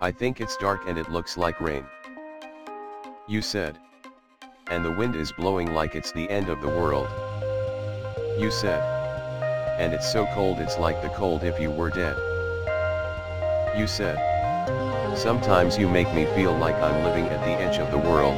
[0.00, 1.84] I think it's dark and it looks like rain.
[3.26, 3.76] You said.
[4.68, 7.08] And the wind is blowing like it's the end of the world.
[8.38, 8.80] You said.
[9.76, 12.16] And it's so cold it's like the cold if you were dead.
[13.76, 14.18] You said.
[15.18, 18.36] Sometimes you make me feel like I'm living at the edge of the world.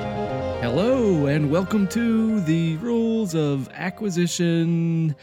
[0.63, 5.15] Hello, and welcome to the Rules of Acquisition,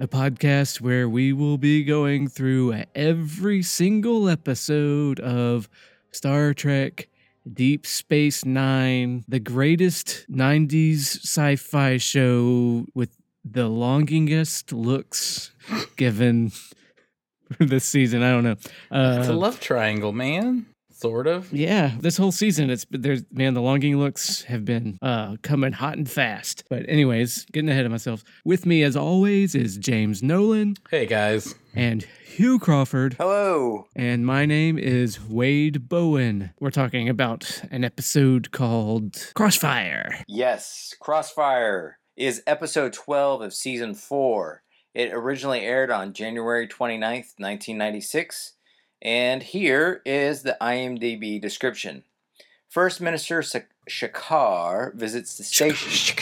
[0.00, 5.68] a podcast where we will be going through every single episode of
[6.10, 7.08] Star Trek
[7.52, 15.52] Deep Space Nine, the greatest 90s sci fi show with the longingest looks
[15.96, 16.50] given
[17.52, 18.22] for this season.
[18.22, 18.52] I don't know.
[18.52, 20.66] It's a Uh, love triangle, man.
[21.02, 21.52] Sort of.
[21.52, 25.98] yeah, this whole season, it's there's man, the longing looks have been uh coming hot
[25.98, 26.64] and fast.
[26.70, 28.22] But anyways, getting ahead of myself.
[28.44, 31.54] With me as always is James Nolan Hey guys.
[31.74, 33.14] and Hugh Crawford.
[33.18, 33.86] Hello.
[33.94, 36.50] And my name is Wade Bowen.
[36.60, 40.24] We're talking about an episode called Crossfire.
[40.28, 44.62] Yes, Crossfire is episode 12 of season 4.
[44.94, 48.52] It originally aired on January 29th, 1996,
[49.02, 52.04] and here is the IMDb description.
[52.68, 53.58] First Minister Sa-
[53.90, 56.16] Shakaar visits the station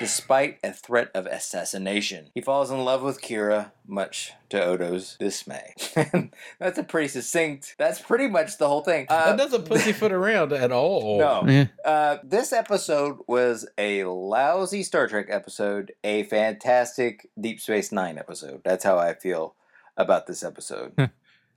[0.00, 2.30] despite a threat of assassination.
[2.34, 5.74] He falls in love with Kira, much to Odo's dismay.
[6.58, 7.76] that's a pretty succinct.
[7.78, 9.06] That's pretty much the whole thing.
[9.08, 11.18] Uh, that doesn't pussyfoot around at all.
[11.18, 11.44] No.
[11.46, 11.66] Yeah.
[11.84, 18.62] Uh, this episode was a lousy Star Trek episode, a fantastic Deep Space Nine episode.
[18.64, 19.54] That's how I feel
[19.96, 21.10] about this episode.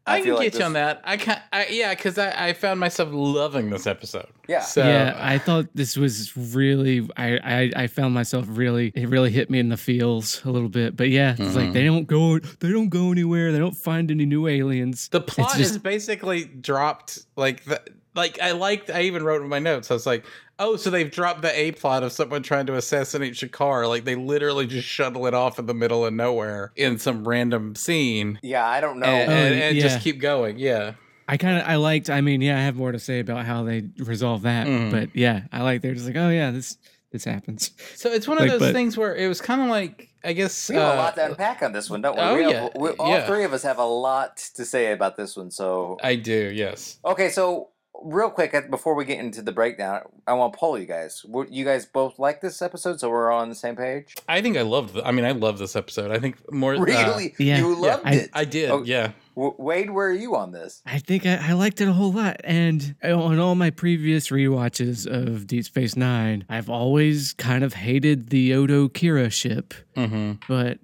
[0.07, 1.01] I, can feel get like you on that.
[1.03, 4.27] I can I, yeah, because I, I found myself loving this episode.
[4.47, 4.61] Yeah.
[4.61, 7.07] So yeah, I thought this was really.
[7.17, 8.91] I, I I found myself really.
[8.95, 10.95] It really hit me in the feels a little bit.
[10.95, 11.73] But yeah, it's like Mhm.
[11.73, 12.39] they don't go.
[12.39, 13.51] They don't go anywhere.
[13.51, 15.09] They don't find any new aliens.
[15.09, 17.81] the plot just- is basically dropped like the,
[18.17, 19.89] like I liked I even wrote in my notes.
[19.89, 20.25] I was like,
[20.59, 23.87] oh, so they've dropped the A plot of someone trying to assassinate Shakaar.
[23.87, 27.75] Like they literally just shuttle it off in the middle of nowhere in some random
[27.75, 28.39] scene.
[28.43, 29.05] Yeah, I don't know.
[29.07, 29.83] and, Oh, and, and yeah.
[29.83, 30.57] just keep going.
[30.59, 30.93] Yeah.
[31.29, 32.09] I kind of I liked.
[32.09, 34.65] I mean, yeah, I have more to say about how they resolve that.
[34.67, 34.91] Mm.
[34.91, 35.81] But yeah, I like.
[35.81, 36.77] They're just like, oh yeah, this
[37.11, 37.71] this happens.
[37.95, 40.33] So it's one of Like, those but- things where it was kind of like I
[40.33, 42.21] guess we have a uh, lot to unpack on this one, don't we?
[42.21, 43.25] oh, we have, yeah, we, all yeah.
[43.27, 45.51] three of us have a lot to say about this one.
[45.51, 46.51] So, I do.
[46.53, 46.99] Yes.
[47.05, 47.69] okay, so
[48.03, 51.25] real quick uh, before we get into the breakdown, I want to poll you guys.
[51.49, 54.15] You guys both like this episode, so we're all on the same page?
[54.27, 54.93] I think I loved.
[54.93, 56.11] The, I mean, I love this episode.
[56.11, 56.75] I think more.
[56.75, 57.35] uh, Really?
[57.37, 57.57] yeah.
[57.59, 58.29] you Yeah, loved I- it.
[58.33, 58.69] I did.
[58.69, 59.11] Oh, yeah.
[59.35, 60.81] Wade, where are you on this?
[60.87, 62.37] I think I, I liked it a whole lot.
[62.43, 68.29] And on all my previous rewatches of Deep Space Nine, I've always kind of hated
[68.29, 69.75] the Odo Kira ship.
[69.95, 70.33] Mm-hmm.
[70.47, 70.79] But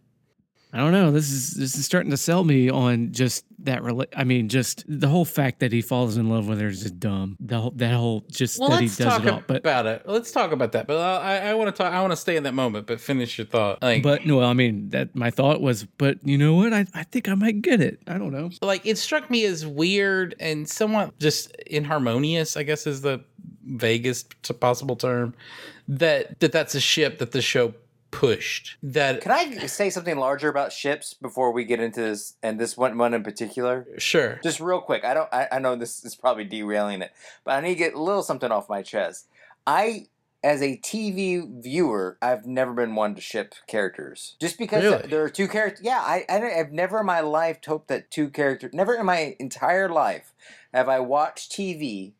[0.74, 1.12] I don't know.
[1.12, 3.84] This is this is starting to sell me on just that.
[3.84, 6.82] Rela- I mean, just the whole fact that he falls in love with her is
[6.82, 7.38] just dumb.
[7.40, 9.44] The whole, that whole just Well, that he does talk it all.
[9.46, 10.02] But about it.
[10.08, 10.88] Let's talk about that.
[10.88, 11.94] But uh, I, I want to talk.
[11.94, 12.88] I want to stay in that moment.
[12.88, 13.84] But finish your thought.
[13.84, 16.74] Like, but no, I mean that my thought was, but you know what?
[16.74, 18.00] I I think I might get it.
[18.08, 18.50] I don't know.
[18.64, 22.58] like it struck me as weird and somewhat just inharmonious.
[22.58, 23.24] I guess is the
[23.68, 25.36] vaguest possible term.
[25.88, 27.76] That that that's a ship that the show
[28.14, 28.78] pushed.
[28.84, 32.78] That Can I say something larger about ships before we get into this and this
[32.78, 33.88] one one in particular?
[33.98, 34.40] sure.
[34.44, 35.04] Just real quick.
[35.04, 35.30] I don't.
[35.34, 37.12] I, I know this is probably derailing it,
[37.44, 39.28] but I need to get a little something off my chest.
[39.66, 40.08] I,
[40.44, 44.36] as a TV viewer, I've never been one to ship characters.
[44.42, 45.08] Just because Really?
[45.08, 45.84] there are two characters.
[45.86, 48.72] Yeah, I, I i've never in my life hoped that two characters.
[48.74, 50.34] Never in my entire life
[50.74, 52.12] have I watched TV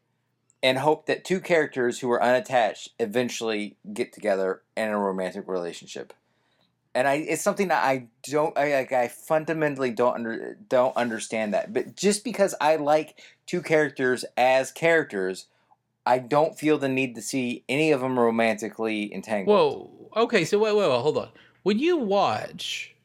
[0.64, 6.14] and hope that two characters who are unattached eventually get together in a romantic relationship.
[6.96, 8.92] And I, it's something that I don't, I like.
[8.94, 11.74] I fundamentally don't under, don't understand that.
[11.74, 15.48] But just because I like two characters as characters,
[16.06, 19.58] I don't feel the need to see any of them romantically entangled.
[19.58, 20.24] Whoa.
[20.24, 20.46] Okay.
[20.46, 21.02] So wait, wait, wait.
[21.02, 21.30] Hold on.
[21.64, 22.96] When you watch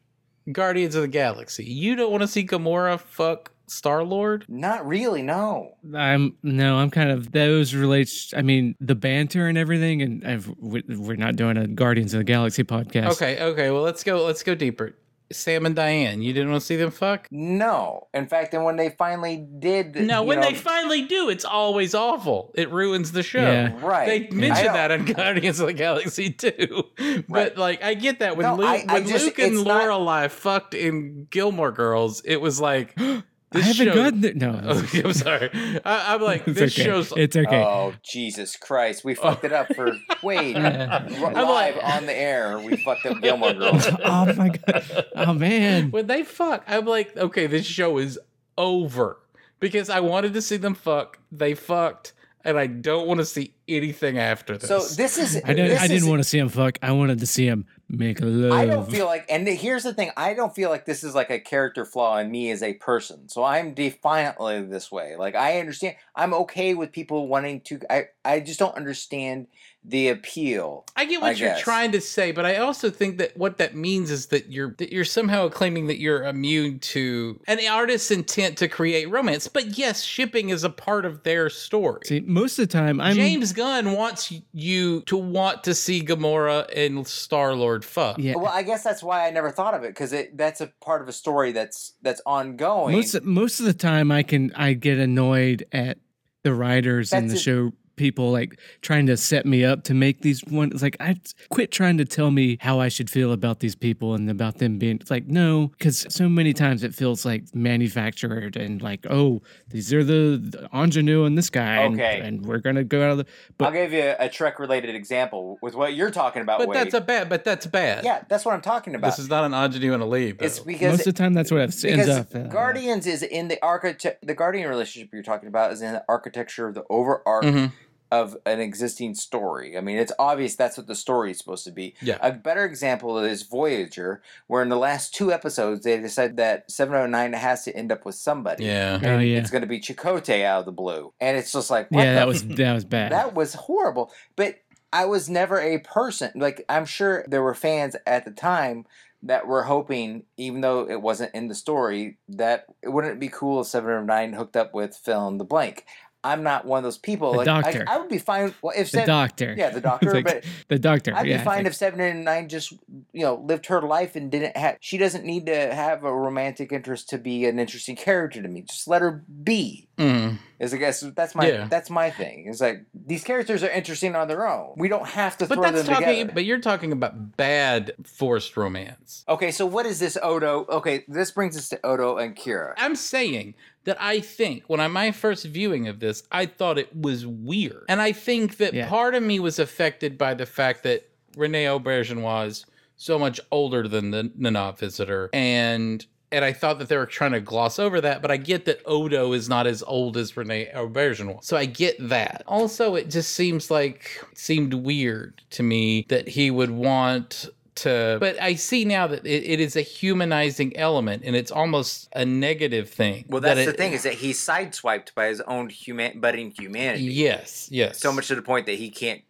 [0.51, 4.45] Guardians of the Galaxy, you don't want to see Gamora fuck Star Lord.
[4.47, 5.21] Not really.
[5.21, 5.75] No.
[5.95, 8.33] I'm no, I'm kind of those relates.
[8.35, 12.19] I mean, the banter and everything, and I've, we- we're not doing a Guardians of
[12.19, 13.11] the Galaxy podcast.
[13.13, 13.41] Okay.
[13.41, 13.71] Okay.
[13.71, 14.25] Well, let's go.
[14.25, 14.95] Let's go deeper.
[15.31, 17.27] Sam and Diane, you didn't want to see them fuck.
[17.29, 18.07] No.
[18.15, 21.93] In fact, and when they finally did, No, when know, they finally do, it's always
[21.93, 22.51] awful.
[22.55, 23.39] It ruins the show.
[23.43, 23.77] Yeah.
[23.79, 27.57] right, They I mentioned that in Guardians of the Galaxy too, but Right.
[27.59, 30.31] like I get that when No, Luke, I- I when just- Luke and it's not-
[30.31, 32.97] fucked in Gilmore Girls, it was like
[33.51, 34.33] I this haven't show- gotten there.
[34.35, 35.49] No, Okay, I'm sorry.
[35.83, 36.83] I, I'm like it's this okay.
[36.83, 37.11] show's.
[37.17, 37.63] It's okay.
[37.63, 39.03] Oh Jesus Christ!
[39.03, 39.91] We fucked it up for
[40.23, 41.07] Wade Yeah.
[41.19, 42.59] R- I'm live like- on the air.
[42.59, 43.87] We fucked up Gilmore Girls.
[44.03, 45.05] oh my god.
[45.15, 45.89] Oh man.
[45.91, 48.19] when they fuck, I'm like, okay, this show is
[48.57, 49.17] over
[49.59, 51.17] because I wanted to see them fuck.
[51.31, 52.13] They fucked,
[52.43, 54.67] and I don't want to see anything after this.
[54.67, 55.77] So this is I didn't.
[55.77, 56.77] I didn't is- want to see him fuck.
[56.81, 58.51] I wanted to see him make love.
[58.51, 61.29] I don't feel like, and here's the thing: I don't feel like this is like
[61.29, 63.29] a character flaw in me as a person.
[63.29, 65.15] So I'm defiantly this way.
[65.15, 67.79] Like I understand, I'm okay with people wanting to.
[67.89, 69.47] I I just don't understand
[69.83, 70.85] the appeal.
[70.95, 71.61] I get I what you're guess.
[71.61, 74.91] trying to say, but I also think that what that means is that you're that
[74.91, 79.47] you're somehow claiming that you're immune to an artist's intent to create romance.
[79.47, 82.01] But yes, shipping is a part of their story.
[82.05, 82.19] see.
[82.19, 87.07] Most of the time, I'm James Gunn wants you to want to see Gamora and
[87.07, 88.17] Star Lord fuck.
[88.19, 88.35] Yeah.
[88.35, 91.01] Well, I guess that's why I never thought of it because it that's a part
[91.01, 92.95] of a story that's that's ongoing.
[92.95, 95.99] most most of the time I can I get annoyed at
[96.43, 97.43] the writers and the That's it.
[97.43, 101.17] show people like trying to set me up to make these ones it's like I
[101.49, 104.79] quit trying to tell me how I should feel about these people and about them
[104.79, 109.41] being it's like no because so many times it feels like manufactured and like oh
[109.69, 112.21] these are the, the ingenue and this guy and- Okay.
[112.23, 113.25] and, we're gonna go out of the
[113.59, 116.59] I'll give you a Trek related example with what you're talking about.
[116.59, 116.77] But Wade.
[116.77, 117.27] that's a bad.
[117.27, 118.05] But that's bad.
[118.05, 119.07] yeah, that's what I'm talking about.
[119.09, 120.41] This is not an ingenue and a lead.
[120.41, 120.65] it's though.
[120.65, 123.49] because most of the time that's what it ends because up uh, Guardians is in
[123.49, 124.25] the architect.
[124.25, 127.71] The Guardian relationship you're talking about is in the architecture of the over arc Mhm.
[128.11, 129.77] Of an existing story.
[129.77, 131.93] I mean, it's obvious that's what the story is supposed to be.
[132.01, 132.17] Yeah.
[132.21, 136.95] A better example is Voyager, where in the last two episodes they decided that Seven
[136.95, 138.65] of Nine has to end up with somebody.
[138.65, 138.99] Yeah.
[139.03, 139.37] Oh, yeah.
[139.37, 142.13] It's going to be Chakotay out of the blue, and it's just like what yeah
[142.13, 144.11] the that was that was bad that was horrible.
[144.35, 144.55] But
[144.91, 146.31] I was never a person.
[146.35, 148.85] Like I'm sure there were fans at the time
[149.21, 153.27] that were hoping, even though it wasn't in the story, that it wouldn't it be
[153.27, 155.85] cool if Seven of Nine hooked up with fill in the blank.
[156.23, 157.31] I'm not one of those people.
[157.31, 157.85] The like doctor.
[157.87, 158.53] I, I would be fine.
[158.61, 161.43] Well, if the Seven, doctor yeah, the doctor, Like, but the doctor I'd yeah, be
[161.43, 162.71] fine if Seven and Nine just
[163.13, 164.77] you know lived her life and didn't have.
[164.81, 168.61] She doesn't need to have a romantic interest to be an interesting character to me.
[168.63, 169.87] Just let her be.
[169.97, 170.39] Mhm.
[170.59, 171.67] Is I guess that's my Yeah.
[171.69, 172.45] that's my thing.
[172.49, 174.73] It's like these characters are interesting on their own.
[174.75, 176.07] We don't have to But throw that's them talking.
[176.17, 176.31] together.
[176.33, 179.23] But you're talking about bad forced romance.
[179.29, 180.65] Okay, so what is this Odo?
[180.69, 182.73] Okay, this brings us to Odo and Kira.
[182.77, 183.53] I'm saying
[183.89, 187.85] that I think when I my first viewing of this, I thought it was weird,
[187.89, 188.87] and I think that Yeah.
[188.87, 192.65] part of me was affected by the fact that Rene Auberjonois was
[192.95, 197.31] so much older than the Nana Visitor, and and I thought that they were trying
[197.31, 200.69] to gloss over that, but I get that Odo is not as old as Rene
[200.75, 202.43] Auberjonois was, so I get that.
[202.45, 207.47] Also, it just seems like seemed weird to me that he would want
[207.83, 212.09] to but i see now that it, it is a humanizing element and it's almost
[212.13, 215.41] a negative thing Well, that that's the it- thing is that he's sideswiped by his
[215.41, 217.03] own human budding humanity.
[217.05, 219.21] yes yes So much to the point that he can't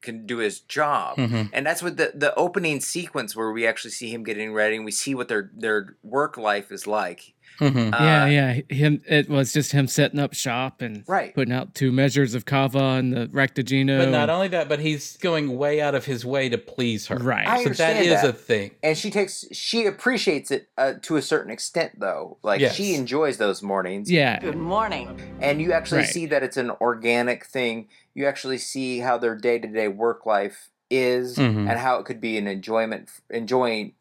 [0.00, 1.16] can do his job.
[1.16, 1.48] Mhm.
[1.54, 4.84] And that's what the the opening sequence where we actually see him getting ready and
[4.84, 7.33] we see what their their work life is like.
[7.60, 7.92] Mhm.
[7.92, 8.60] yeah, Uh, yeah.
[8.68, 9.02] Him.
[9.08, 11.34] It was just him setting up shop and Right.
[11.34, 13.98] putting out two measures of kava and the raktajino.
[13.98, 17.16] but not only that but he's going way out of his way to please her
[17.16, 17.46] Right.
[17.46, 18.28] I so that understand is that.
[18.30, 22.38] a thing And she takes she appreciates it uh, to a certain extent though.
[22.42, 22.74] Like Yes.
[22.74, 24.10] she enjoys those mornings.
[24.10, 25.20] yeah, Good morning.
[25.40, 26.08] and you actually Right.
[26.10, 27.88] see that it's an organic thing.
[28.14, 31.68] You actually see how their day to day work life is, Mhm.
[31.68, 33.92] and how it could be an enjoyment, enjoying.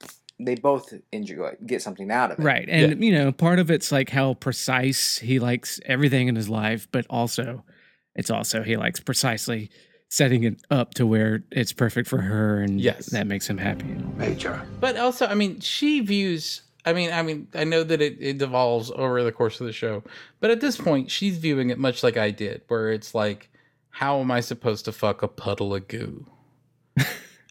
[0.46, 2.44] They both enjoy get something out of it.
[2.44, 2.68] right.
[2.70, 6.88] And you know, part of it's like how precise he likes everything in his life,
[6.92, 7.64] but also
[8.16, 9.70] it's also he likes precisely
[10.10, 13.08] setting it up to where it's perfect for her, and Yes.
[13.08, 13.96] that makes him happy.
[14.18, 14.62] Major.
[14.80, 18.38] but also i mean she views i mean i mean i know that it, it
[18.38, 20.04] devolves over the course of the show
[20.40, 23.50] but at this point she's viewing it much like i did where it's like
[23.90, 26.28] how am i supposed to fuck a puddle of goo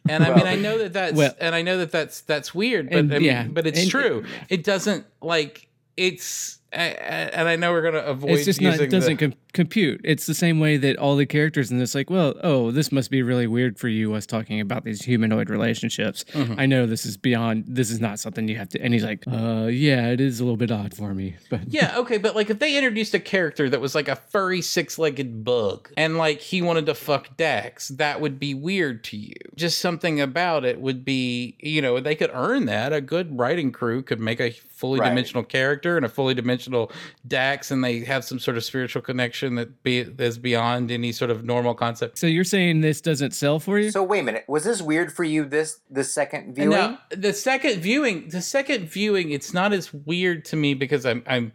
[0.09, 2.89] and i mean i know that that's Well- and i know that that's that's weird
[2.91, 4.25] but And, I mean, yeah, but it's and- true.
[4.49, 8.71] It doesn't like it's I- I- and i know we're gonna avoid It's just not
[8.73, 10.01] using it doesn't the, com- compute.
[10.05, 13.11] It's the same way that all the characters in this, like, well, oh, this must
[13.11, 16.25] be really weird for you, us talking about these humanoid relationships.
[16.33, 16.55] Mhm.
[16.59, 17.65] I know this is beyond.
[17.67, 18.81] This is not something you have to.
[18.83, 21.99] And he's like, uh, yeah, it is a little bit odd for me, but Yeah,
[21.99, 25.91] okay, but like if they introduced a character that was like a furry six-legged bug
[25.97, 29.35] and like he wanted to fuck Dax, that would be weird to you.
[29.55, 32.93] Just something about it would be, you know, they could earn that.
[32.93, 35.11] A good writing crew could make a fully Right.
[35.11, 36.91] dimensional character and a fully dimensional
[37.27, 41.31] Dax and they have some sort of spiritual connection that be that's beyond any sort
[41.31, 42.19] of normal concept.
[42.19, 43.91] So you're saying this doesn't sell for you?
[43.91, 45.45] So wait a minute, was this weird for you?
[45.45, 46.71] This the second viewing?
[46.71, 51.23] No, the second viewing, the second viewing, it's not as weird to me because I'm,
[51.27, 51.53] I'm,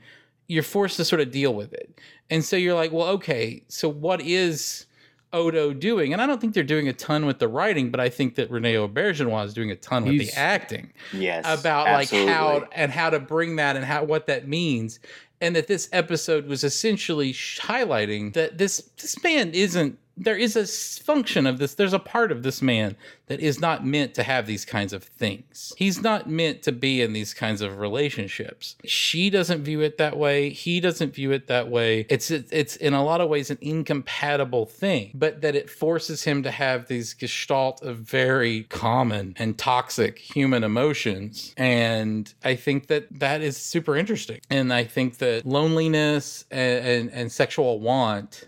[0.48, 3.90] you're forced to sort of deal with it, and so you're like, well, okay, so
[3.90, 4.86] what is
[5.34, 6.14] Odo doing?
[6.14, 8.50] And I don't think they're doing a ton with the writing, but I think that
[8.50, 12.28] Rene Auberjonois is doing a ton with He's- the acting Yes, about absolutely.
[12.28, 15.02] like how and how to bring that and how what that means.
[15.42, 20.66] And that this episode was essentially highlighting that this this man isn't there is a
[21.04, 22.96] function of this there's a part of this man
[23.28, 25.74] that is not meant to have these kinds of things.
[25.78, 28.76] He's not meant to be in these kinds of relationships.
[28.86, 30.50] She doesn't view it that way.
[30.50, 32.06] He doesn't view it that way.
[32.10, 36.44] It's it's in a lot of ways an incompatible thing but that it forces him
[36.44, 41.54] to have these gestalt of very common and toxic human emotions.
[41.58, 44.40] And i think that that is super interesting.
[44.50, 48.48] And i think that loneliness and, and, and sexual want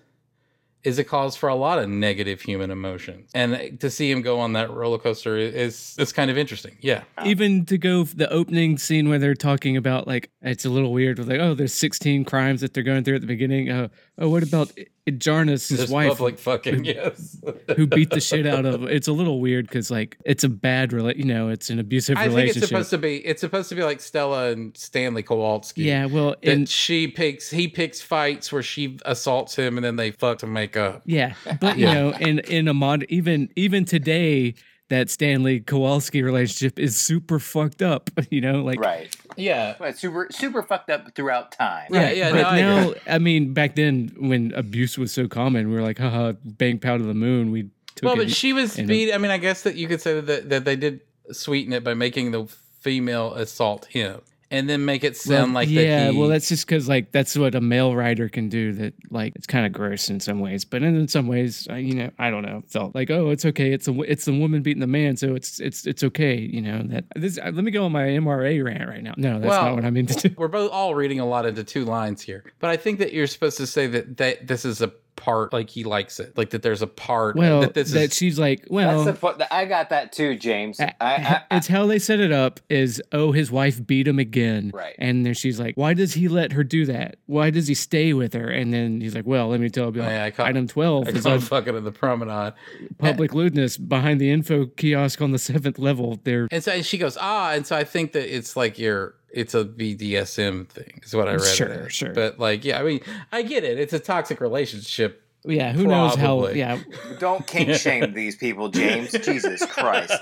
[0.84, 3.30] is a cause for a lot of negative human emotions.
[3.34, 6.78] And to see him go on that roller coaster is is kind of interesting.
[6.82, 7.04] Yeah.
[7.26, 11.20] Even to go the opening scene where they're talking about like it's a little weird
[11.20, 13.70] with like oh there's 16 crimes that they're going through at the beginning.
[13.70, 14.72] Oh oh what about
[15.12, 17.38] Jarnus, his wife, public fucking yes.
[17.76, 18.84] who beat the shit out of?
[18.84, 22.18] It's a little weird because like it's a bad rela- you know it's an abusive
[22.18, 22.62] I think relationship.
[22.64, 25.84] it's supposed to be it's supposed to be like Stella and Stanley Kowalski.
[25.84, 30.12] yeah, well, and she picks he picks fights where she assaults him and then they
[30.12, 31.02] fuck to make up.
[31.06, 31.94] Yeah, but you Yeah.
[31.94, 34.54] know, in in a mod, even even today,
[34.90, 38.10] that Stanley Kowalski relationship is super fucked up.
[38.32, 39.16] You know, like Right.
[39.38, 39.76] Yeah.
[39.80, 39.98] Right.
[39.98, 41.88] Super super fucked up throughout time.
[41.92, 43.02] Yeah, yeah, But no, I now, agree.
[43.08, 46.98] I, mean, back then when abuse was so common, we were like, haha, bang pow
[46.98, 47.52] to the moon.
[47.52, 48.26] We took Well, it.
[48.26, 49.14] but she was and- uh, beat.
[49.14, 51.94] I mean, I guess that you could say that that they did sweeten it by
[51.94, 52.46] making the
[52.80, 56.14] female assault him, and then make it well, sound like yeah, that.
[56.14, 58.74] He, well, that's just because like that's what a male writer can do.
[58.74, 61.94] That like it's kind of gross in some ways, but in some ways, I, you
[61.94, 62.64] know, I don't know.
[62.68, 63.72] Felt like oh, it's okay.
[63.72, 66.36] It's a it's the woman beating the man, so it's it's it's okay.
[66.38, 67.38] You know that this.
[67.38, 69.14] Let me go on my MRA rant right now.
[69.18, 70.36] No, that's Well, not what I mean to do.
[70.38, 73.28] we're both all reading a lot into two lines here, but I think that you're
[73.28, 76.62] supposed to say that that this is a part like he likes it, like that
[76.62, 78.16] there's a part Well, that that, this is.
[78.16, 80.80] she's like, well, That's the po- I got that too, James.
[80.80, 81.14] I, I,
[81.52, 84.96] I, it's how they set it up is oh his wife beat him again Right.
[84.98, 88.14] and then she's like why does he let her do that why does he stay
[88.14, 90.48] with her and then he's like well let me tell you Oh, yeah, I caught-
[90.48, 92.54] item 12 I is on fucking in the promenade.
[92.98, 96.98] public lewdness behind the info kiosk on the seventh level there And so and she
[96.98, 101.16] goes, ah, and so I think that it's like your it's a BDSM thing, is
[101.16, 101.44] what I read.
[101.44, 101.94] Sure, as.
[101.94, 102.14] sure.
[102.14, 103.80] But like, yeah, I mean, I get it.
[103.80, 105.24] It's a toxic relationship.
[105.46, 106.80] yeah who knows how yeah
[107.18, 109.12] don't kink shame these people, James.
[109.24, 110.14] Jesus Christ.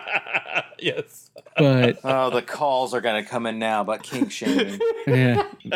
[0.78, 1.27] yes.
[1.58, 4.78] But Oh, the calls are gonna come in now about kink shaming.
[5.06, 5.46] yeah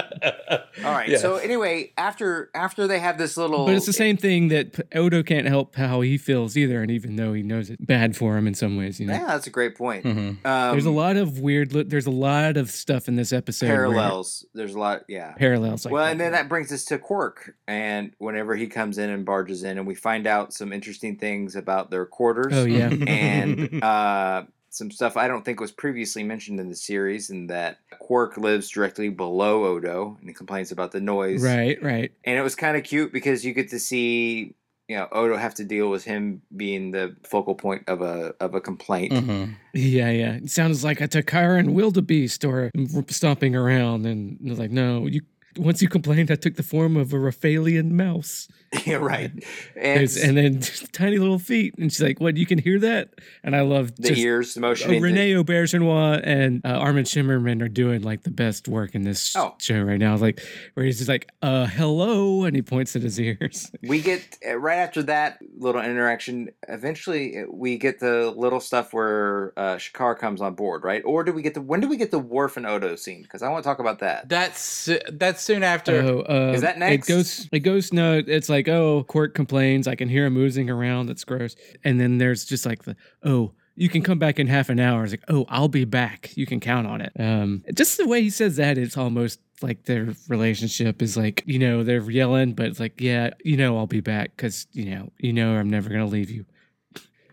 [0.84, 1.08] All right.
[1.10, 1.18] Yeah.
[1.18, 5.22] So anyway, after after they have this little, but it's the same thing that odo
[5.22, 8.46] can't help how he feels either and even though he knows it's bad for him
[8.46, 10.04] in some ways you know Yeah, that's a great point.
[10.04, 10.44] Mhm.
[10.46, 13.76] Um, there's a lot of weird there's a lot of stuff in this episode where-
[13.76, 14.46] parallels.
[14.54, 15.02] There's a lot.
[15.08, 15.32] Yeah.
[15.32, 16.12] parallels like well, that.
[16.12, 19.78] and then that brings us to Quark, and whenever he comes in and barges in,
[19.78, 22.52] and we find out some interesting things about their quarters.
[22.54, 27.29] oh yeah and uh, some stuff I don't think was previously mentioned in the series,
[27.29, 31.45] and that Quark lives directly below Odo, and he complains about the noise.
[31.45, 34.55] right right And it was kind of cute because you get to see,
[34.88, 38.55] you know, Odo have to deal with him being the focal point of a of
[38.55, 39.12] a complaint.
[39.12, 39.55] Mhm.
[39.75, 40.35] Yeah, yeah.
[40.37, 42.71] It sounds like a Takaran wildebeest or
[43.09, 44.07] stomping around.
[44.07, 45.21] And like, no, you.
[45.56, 48.49] Once you complained, I took the form of a Raphalian mouse.
[48.87, 49.30] yeah, right.
[49.76, 50.61] And, And then
[50.92, 51.75] tiny little feet.
[51.78, 53.11] And she's like, what, you can hear that?
[53.44, 54.90] And I love the just, ears, the uh, motion.
[54.92, 59.54] René Auberjonois and uh, Armin Shimerman are doing like the best work in this Oh.
[59.59, 60.16] show right now.
[60.16, 60.42] Like,
[60.75, 62.44] where he's just like, uh, hello.
[62.44, 63.71] And he points at his ears.
[63.82, 66.49] we get uh, right after that little interaction.
[66.68, 71.02] Eventually, uh, we get the little stuff where uh, Shakar comes on board, right?
[71.04, 73.23] Or do we get the when do we get the Worf and Odo scene?
[73.23, 74.30] Because I want to talk about that.
[74.30, 76.00] That's that's soon after.
[76.00, 77.08] Oh, uh, Is that next?
[77.08, 77.49] It goes.
[77.52, 77.92] It goes.
[77.92, 79.87] No, it's like oh, Quark complains.
[79.87, 81.06] I can hear him oozing around.
[81.06, 81.56] That's gross.
[81.84, 85.04] And then there's just like the oh, you can come back in half an hour.
[85.04, 86.37] It's like oh, I'll be back.
[86.37, 87.12] You can count on it.
[87.18, 91.58] Um, just the way he says that, it's almost like their relationship is like you
[91.58, 95.12] know they're yelling, but it's like yeah, you know I'll be back because you know
[95.18, 96.44] you know I'm never gonna leave you,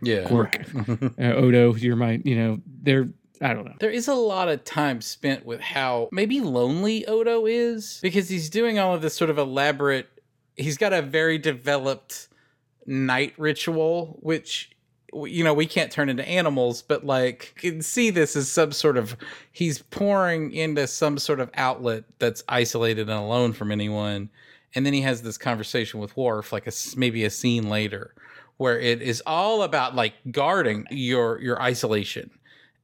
[0.01, 0.27] yeah.
[0.27, 0.61] Quark.
[1.19, 3.09] uh, Odo, you're my you know they're
[3.41, 3.75] I don't know.
[3.79, 8.49] There is a lot of time spent with how maybe lonely Odo is because he's
[8.49, 10.07] doing all of this sort of elaborate.
[10.55, 12.27] He's got a very developed
[12.85, 14.71] night ritual, which
[15.13, 18.97] you know we can't turn into animals, but like can see this as some sort
[18.97, 19.15] of
[19.51, 24.29] he's pouring into some sort of outlet that's isolated and alone from anyone,
[24.75, 28.13] and then he has this conversation with Worf, like a, maybe a scene later,
[28.57, 32.31] where it is all about like guarding your your isolation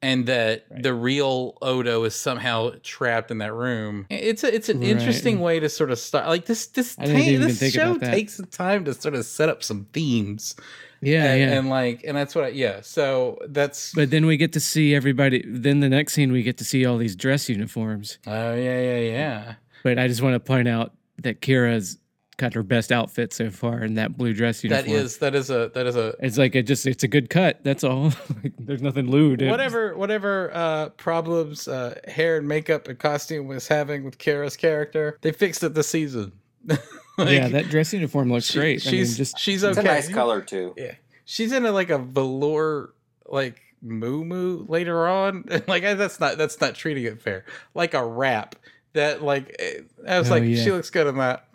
[0.01, 0.83] and that Right.
[0.83, 4.05] the real Odo is somehow trapped in that room.
[4.09, 4.89] It's a, it's an Right.
[4.89, 6.27] interesting way to sort of start.
[6.27, 9.87] Like this this ta- this show takes the time to sort of set up some
[9.93, 10.55] themes.
[11.01, 11.57] Yeah, and, yeah.
[11.59, 12.79] and like and that's what I, yeah.
[12.81, 15.43] So that's but then we get to see everybody.
[15.47, 18.17] Then the next scene, we get to see all these dress uniforms.
[18.25, 19.53] oh yeah yeah yeah.
[19.83, 21.97] But I just want to point out that Kira's
[22.37, 24.85] got her best outfit so far in that blue dress uniform.
[24.87, 27.29] That is that is a that is a It's like it just it's a good
[27.29, 27.59] cut.
[27.63, 28.11] That's all.
[28.43, 29.41] Like, There's nothing lewd.
[29.41, 29.51] in it.
[29.51, 35.17] whatever whatever uh problems uh hair and makeup and costume was having with Kara's character,
[35.21, 36.31] they fixed it this season.
[37.17, 38.85] Like, yeah, that dress uniform looks she- great.
[38.85, 39.87] I mean, She's just she's It's okay.
[39.87, 40.73] a nice color too.
[40.75, 42.93] Yeah, she's in a, like a velour
[43.25, 45.45] like moo moo later on.
[45.67, 47.45] like that's not that's not treating it fair.
[47.73, 48.57] Like a wrap
[48.91, 50.61] that like eh, I was Oh, like yeah.
[50.61, 51.47] she looks good in that.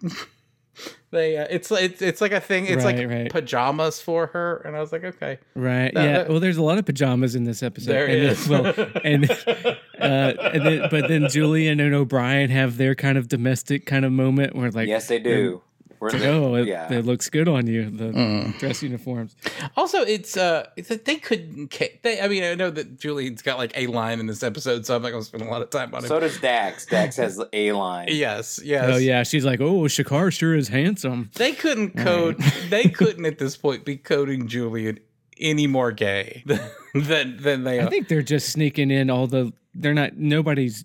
[1.13, 2.67] They uh, it's like it's, it's like a thing.
[2.67, 3.31] It's Right, like right.
[3.31, 5.39] pajamas for her, and I was like okay.
[5.55, 5.93] right.
[5.95, 6.13] No, yeah.
[6.19, 7.93] that- well, there's a lot of pajamas in this episode.
[7.93, 9.31] There and then- well, and
[10.01, 14.13] uh, and then but then Julian and O'Brien have their kind of domestic kind of
[14.13, 15.63] moment where like yes, they do.
[16.01, 16.93] Where It's they- oh, it, yeah.
[16.93, 17.89] it looks good on you.
[17.91, 18.59] The Mm.
[18.59, 19.37] dress uniforms.
[19.77, 21.71] Also, it's uh, that they couldn't.
[21.71, 24.85] ca- They, I mean, I know that Julian's got like a line in this episode,
[24.87, 26.09] so I'm not gonna spend a lot of time on it.
[26.09, 26.87] So does Dax.
[26.87, 28.09] Dax has a line.
[28.11, 28.91] yes, yes.
[28.93, 31.31] Oh yeah, she's like, oh, Shakaar sure is handsome.
[31.35, 32.39] They couldn't code.
[32.71, 34.99] they couldn't at this point be coding Julian
[35.39, 36.43] any more gay
[36.95, 37.87] than than they are.
[37.87, 39.53] I think they're just sneaking in all the.
[39.75, 40.17] They're not.
[40.17, 40.85] Nobody's,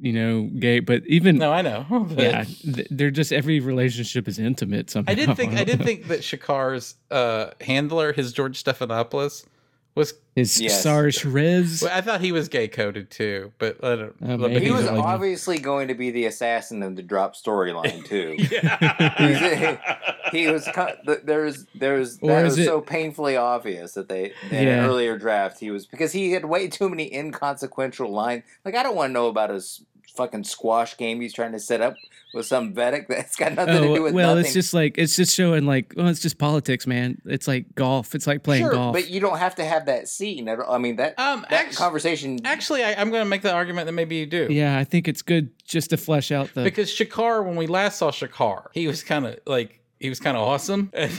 [0.00, 1.84] you know, gay, but even no, I know.
[1.90, 2.44] but yeah,
[2.90, 5.12] they're just every relationship is intimate somehow.
[5.12, 9.44] I did think I did think that Shakaar's uh, handler, his George Stephanopoulos,
[9.94, 10.14] was.
[10.36, 10.82] his Yes.
[10.82, 11.82] Sar Shrez.
[11.82, 14.14] Well, I thought he was gay coded too, but I don't.
[14.22, 14.64] Uh, maybe.
[14.64, 18.36] He was Like- obviously going to be the assassin of the drop storyline too.
[18.38, 20.06] yeah.
[20.32, 20.94] he was co-
[21.24, 24.84] there's there's Or that is was it- so painfully obvious that they in Yeah.
[24.84, 28.44] an earlier draft he was because he had way too many inconsequential lines.
[28.64, 29.82] Like I don't want to know about his
[30.16, 31.94] fucking squash game he's trying to set up
[32.32, 34.44] with some Vedek that's got nothing to do Oh with well, nothing.
[34.44, 37.20] it's just like it's just showing like well, it's just politics, man.
[37.24, 38.14] It's like golf.
[38.14, 38.92] It's like playing sure, golf.
[38.92, 40.48] but you don't have to have that scene.
[40.48, 42.38] I, mean that Um, that actu- conversation.
[42.44, 44.46] Actually, I, I'm going to make the argument that maybe you do.
[44.48, 46.62] yeah, I think it's good just to flesh out the.
[46.62, 50.34] because Shakaar, when we last saw Shakaar, he was kind of like he was kind
[50.34, 51.12] of awesome, and,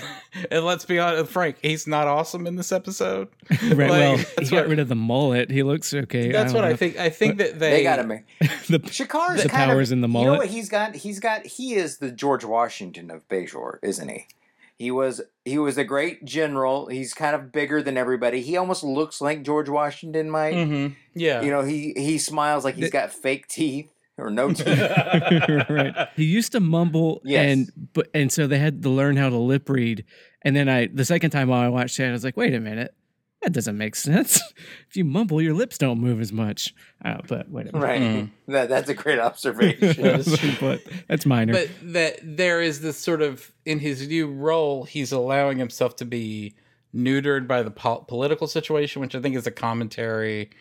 [0.49, 3.29] and let's be honest, Frank, he's not awesome in this episode.
[3.63, 5.51] right, well, he that's got what, rid of the mullet.
[5.51, 6.31] He looks okay.
[6.31, 6.97] that's don't what I think.
[6.97, 8.07] I think that they, they got him.
[8.39, 10.23] the, Shakaar's the kind powers of, in the mullet.
[10.23, 10.49] You know mullet.
[10.49, 10.95] what he's got?
[10.95, 11.45] He's got.
[11.45, 14.25] He is the George Washington of Bajor, isn't he?
[14.79, 15.21] He was.
[15.45, 16.87] He was a great general.
[16.87, 18.41] He's kind of bigger than everybody.
[18.41, 20.55] He almost looks like George Washington might.
[20.55, 20.95] Mhm.
[21.13, 21.43] Yeah.
[21.43, 23.91] You know, he he smiles like he's The- got fake teeth
[24.21, 24.67] or no teeth.
[25.69, 26.07] right.
[26.15, 27.45] He used to mumble Yes.
[27.51, 30.05] and but and so they had to learn how to lip read.
[30.43, 32.93] And then I the second time I watched it, I was like, wait a minute.
[33.41, 34.39] That doesn't make sense.
[34.87, 36.75] if you mumble, your lips don't move as much.
[37.03, 37.79] Uh, but whatever.
[37.79, 37.99] right.
[37.99, 38.29] Mm.
[38.47, 39.95] That that's a great observation.
[40.03, 40.51] That is true.
[40.59, 41.53] but that's minor.
[41.53, 46.05] but that there is this sort of in his new role, he's allowing himself to
[46.05, 46.53] be
[46.95, 50.51] neutered by the pol- political situation, which I think is a commentary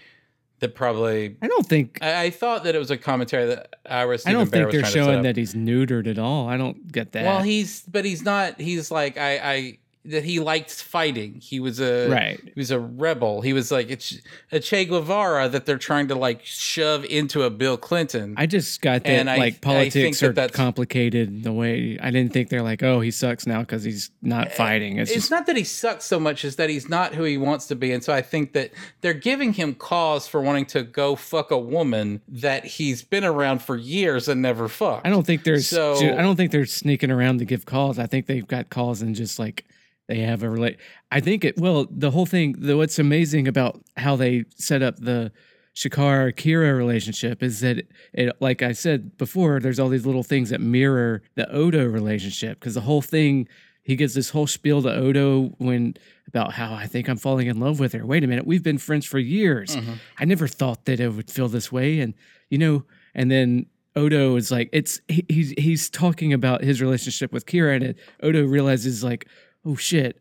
[0.61, 1.37] that probably.
[1.43, 4.27] I don't think I, I thought that it was a commentary that Iris.
[4.27, 6.49] I don't Bear think they're trying to set showing that he's neutered at all.
[6.49, 7.25] I don't get that.
[7.25, 8.61] Well, he's but he's not.
[8.61, 11.35] He's like I I that he liked fighting.
[11.43, 12.41] He was a right.
[12.43, 13.43] He was a rebel.
[13.43, 14.17] He was like it's
[14.51, 18.35] a Che Guevara that they're trying to like shove into a Bill Clinton.
[18.39, 21.99] I just got that And I- I like politics that are that's- complicated the way
[22.01, 24.99] I didn't think they're like, oh, he sucks now because he's not eh, fighting.
[24.99, 27.37] It's, it's just not that he sucks so much as that he's not who he
[27.37, 28.71] wants to be and so i think that
[29.03, 33.61] they're giving him cause for wanting to go fuck a woman that he's been around
[33.63, 37.11] for years and never fucked I don't think there's So- I don't think they're sneaking
[37.11, 37.99] around to give calls.
[37.99, 39.65] I think they've got calls and just like
[40.11, 40.77] they have a relate.
[41.11, 42.57] I think it well the whole thing.
[42.59, 45.33] The, what's amazing about how they set up the
[45.75, 50.51] Shakaar Kira relationship is that it, like I said before, there's all these little things
[50.51, 53.49] that mirror the Odo relationship because the whole thing.
[53.83, 55.95] He gives this whole spiel to Odo when
[56.29, 58.05] about how I think I'm falling in love with her.
[58.05, 59.75] Wait a minute, we've been friends for years.
[59.75, 59.95] Mhm.
[60.19, 61.99] I never thought that it would feel this way.
[61.99, 62.13] And
[62.51, 67.33] you know, and then Odo is like, it's he, he's he's talking about his relationship
[67.33, 69.27] with Kira, and it, Odo realizes like,
[69.65, 70.21] oh shit,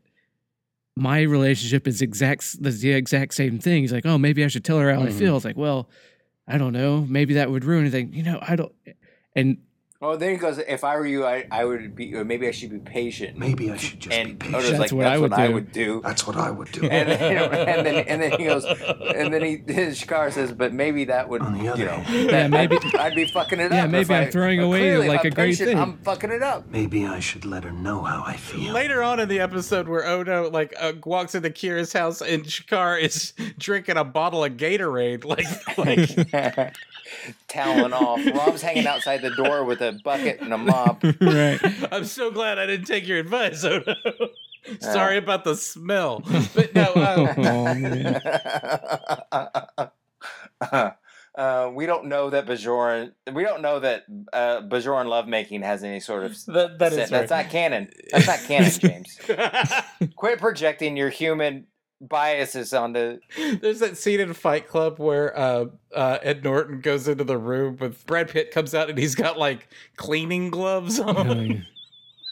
[0.95, 3.81] my relationship is exact the, the exact same thing.
[3.83, 5.17] He's like, oh, maybe I should tell her how I Mhm.
[5.19, 5.35] feel.
[5.35, 5.89] It's like, well,
[6.47, 8.13] I don't know, maybe that would ruin anything.
[8.13, 8.71] You know, I don't.
[9.35, 9.57] And
[10.01, 12.13] oh, then he goes, "If I were you, I, I would be.
[12.15, 14.79] Or maybe I should be patient." Maybe I should just and be Odo's patient.
[14.79, 16.87] That's what "That's I what would I do." would do." That's what I would do.
[16.87, 18.65] and, you know, and then and then he goes,
[19.15, 22.29] and then he his car says, "But maybe that would, On the you know, hand-
[22.29, 23.85] that- Yeah, maybe- I'd, I'd be fucking it Yeah, up.
[23.85, 25.79] Yeah, maybe if I'm I- throwing away, clearly, like, I'm a great patient, thing.
[25.79, 26.67] I'm fucking it up.
[26.69, 28.71] Maybe I should let her know how I feel.
[28.71, 32.99] later on in the episode where odo like uh, walks into kira's house and shakaar
[33.01, 35.45] is drinking a bottle of gatorade like
[35.77, 36.73] like
[37.47, 38.23] Toweling off.
[38.35, 41.03] Rob's hanging outside the door with a bucket and a mop.
[41.21, 41.59] right,
[41.91, 43.93] i'm so glad i didn't take your advice odo
[44.79, 46.23] sorry about the smell
[46.55, 48.21] but no um, oh man,
[51.35, 53.13] uh, we don't know that Bajoran.
[53.31, 56.45] We don't know that uh, Bajoran lovemaking has any sort of.
[56.47, 57.09] That, that is sense.
[57.09, 57.89] That's not canon.
[58.11, 59.19] That's not canon, James.
[60.17, 61.67] Quit projecting your human
[62.01, 63.19] biases on the
[63.61, 67.77] There's that scene in Fight Club where uh, uh, Ed Norton goes into the room
[67.79, 71.65] with Brad Pitt comes out and he's got like cleaning gloves on.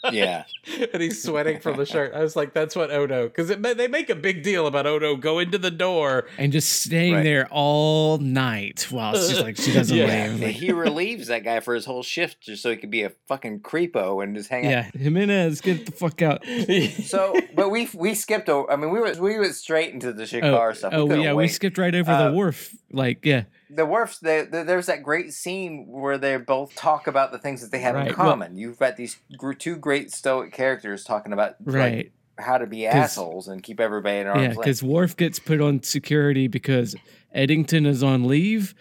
[0.04, 0.44] Oh, yeah.
[0.64, 0.86] Yeah.
[0.92, 2.14] and he's sweating from the shirt.
[2.14, 5.50] I was like, "That's what Odo," because they make a big deal about Odo going
[5.50, 6.26] to the door.
[6.38, 7.24] and just staying Right.
[7.24, 10.28] there all night while she's like she doesn't Yeah.
[10.28, 10.40] leave.
[10.40, 13.10] Like, he relieves that guy for his whole shift just so he could be a
[13.26, 14.70] fucking creepo and just hang out.
[14.70, 16.44] yeah, Jimenez, get the fuck out.
[17.04, 18.70] So, but we we skipped over.
[18.70, 20.92] I mean, we went we went straight into the Oh, Shakaar stuff.
[20.94, 22.74] oh couldn't yeah, we skipped right over Uh, the Worf.
[22.92, 24.18] Like, yeah, the Worfs.
[24.18, 27.80] The, the, there's that great scene where they both talk about the things that they
[27.80, 28.56] have Right, in well- common.
[28.56, 29.18] You've got these
[29.58, 32.12] two great stoic characters talking about like, right.
[32.38, 35.82] how to be assholes and keep everybody in arm's Yeah, because Worf gets put on
[35.82, 36.94] security because
[37.32, 38.74] Eddington is on leave,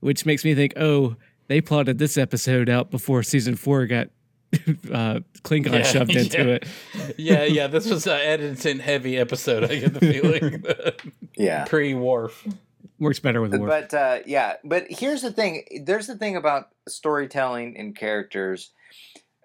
[0.00, 1.16] which makes me think, oh,
[1.48, 4.08] they plotted this episode out before season four got
[4.92, 6.54] uh, Klingon Yeah, shoved into yeah.
[6.54, 6.66] it.
[7.18, 7.66] yeah, yeah.
[7.66, 9.64] This was an Eddington heavy episode.
[9.64, 10.64] I get the feeling
[11.36, 11.64] yeah.
[11.64, 12.46] pre Worf.
[13.04, 13.68] Works better with Worf.
[13.68, 15.82] But uh, yeah, but here's the thing.
[15.84, 18.70] There's the thing about storytelling and characters.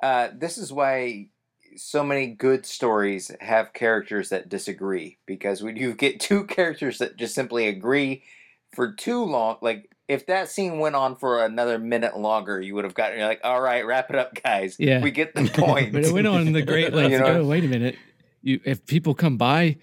[0.01, 1.27] Uh, this is why
[1.75, 7.17] so many good stories have characters that disagree because when you get two characters that
[7.17, 8.23] just simply agree
[8.73, 12.83] for too long, like if that scene went on for another minute longer, you would
[12.83, 14.75] have gotten you're like, all right, wrap it up, guys.
[14.79, 15.01] Yeah.
[15.01, 15.93] we get the point.
[15.93, 17.09] but it went on in the great length.
[17.11, 17.43] You know?
[17.43, 17.95] go, wait a minute.
[18.41, 19.77] You, if people come by,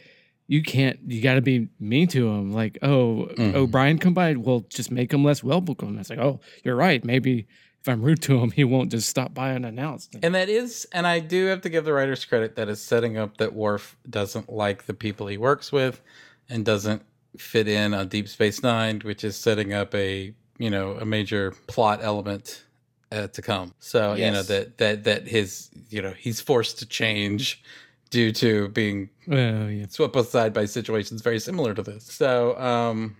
[0.48, 0.98] you can't.
[1.06, 2.52] You got to be mean to them.
[2.52, 3.54] Like, oh, Mhm.
[3.54, 4.34] O'Brien come by.
[4.34, 5.98] Well, just make him less welcome.
[5.98, 7.04] It's like, oh, you're right.
[7.04, 7.46] Maybe
[7.80, 10.16] if I'm rude to him, he won't just stop by unannounced.
[10.22, 13.16] And that is, and I do have to give the writers credit that is setting
[13.16, 16.00] up that Worf doesn't like the people he works with
[16.48, 17.02] and doesn't
[17.38, 21.52] fit in on Deep Space Nine, which is setting up a you know a major
[21.66, 22.64] plot element
[23.12, 23.74] uh, to come.
[23.78, 27.62] So you know that that that his you know he's forced to change
[28.10, 29.86] due to being oh yeah.
[29.88, 32.04] swept aside by situations very similar to this.
[32.04, 33.16] So, um,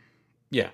[0.51, 0.71] yeah,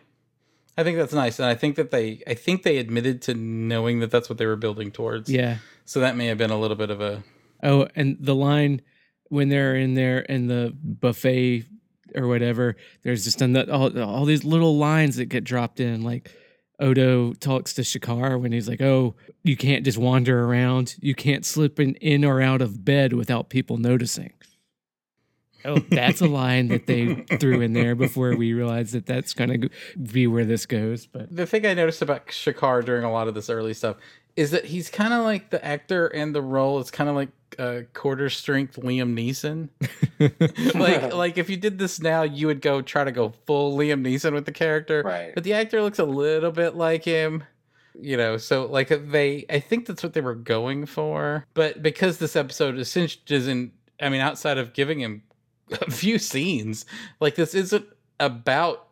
[0.77, 4.01] I think that's nice, and I think that they, I think they admitted to knowing
[4.01, 5.31] that that's what they were building towards.
[5.31, 5.59] Yeah.
[5.85, 7.23] So that may have been a little bit of a
[7.63, 8.83] Oh, and the line
[9.29, 11.65] when they're in there in the buffet
[12.15, 16.03] or whatever, there's just an, all, all these little lines that get dropped in.
[16.03, 16.31] Like
[16.81, 20.97] Odo talks to Shakaar when he's like, "Oh, you can't just wander around.
[21.01, 24.33] You can't slip in, in or out of bed without people noticing."
[25.65, 29.61] Oh, that's a line that they threw in there before we realized that that's going
[29.61, 31.07] to be where this goes.
[31.07, 33.97] But the thing I noticed about Shakaar during a lot of this early stuff
[34.35, 37.29] is that he's kind of like the actor and the role is kind of like
[37.59, 39.69] uh, quarter strength Liam Neeson.
[40.79, 44.07] like like if you did this now, you would go try to go full Liam
[44.07, 45.03] Neeson with the character.
[45.05, 45.35] Right.
[45.35, 47.45] But the actor looks a little bit like him.
[48.01, 51.47] You know, so like they I think that's what they were going for.
[51.55, 55.23] But because this episode essentially isn't I mean, outside of giving him
[55.71, 56.85] a few scenes,
[57.21, 57.87] like this isn't
[58.19, 58.89] about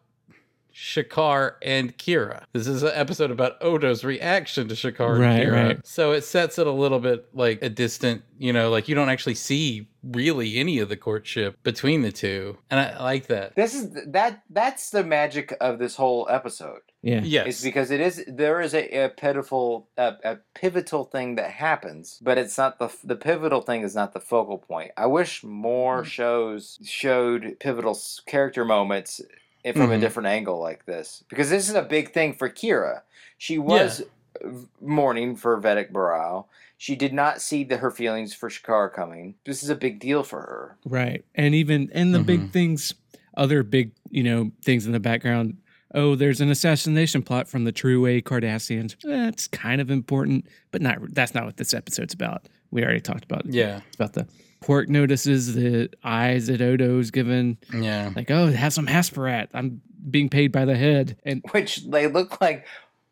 [0.80, 2.44] Shakaar and Kira.
[2.54, 5.66] This is an episode about Odo's reaction to Shakaar Right, and Kira.
[5.66, 5.86] right.
[5.86, 9.10] So it sets it a little bit like a distant, you know, like you don't
[9.10, 12.56] actually see really any of the courtship between the two.
[12.70, 13.54] And I like that.
[13.56, 14.42] This is that.
[14.48, 16.80] That's the magic of this whole episode.
[17.02, 17.46] yeah, Yes.
[17.46, 22.18] It's because it is there is a, a pitiful a, a pivotal thing that happens,
[22.22, 24.92] but it's not the the pivotal thing is not the focal point.
[24.96, 26.08] I wish more hmm.
[26.08, 29.20] shows showed pivotal character moments
[29.64, 30.00] i- from a Mhm.
[30.00, 33.02] different angle like this because this is a big thing for Kira.
[33.38, 34.02] She was
[34.42, 36.46] v- mourning for Vedek Bareil.
[36.78, 39.34] She did not see the, her feelings for Shakaar coming.
[39.44, 40.76] This is a big deal for her.
[40.86, 41.24] Right.
[41.34, 42.52] And even and the big Mhm.
[42.52, 42.94] things,
[43.36, 45.58] other big, you know, things in the background.
[45.92, 48.94] Oh, there's an assassination plot from the True Way Cardassians.
[49.02, 52.48] That's kind of important, but not that's not what this episode's about.
[52.70, 53.52] We already talked about it.
[53.54, 53.80] Yeah.
[53.96, 54.26] About the
[54.62, 57.56] Quark notices the eyes that Odo's given.
[57.74, 58.10] Yeah.
[58.14, 59.48] Like, oh, have some Hasperat.
[59.54, 61.16] I'm being paid by the head.
[61.24, 62.66] And Which they look like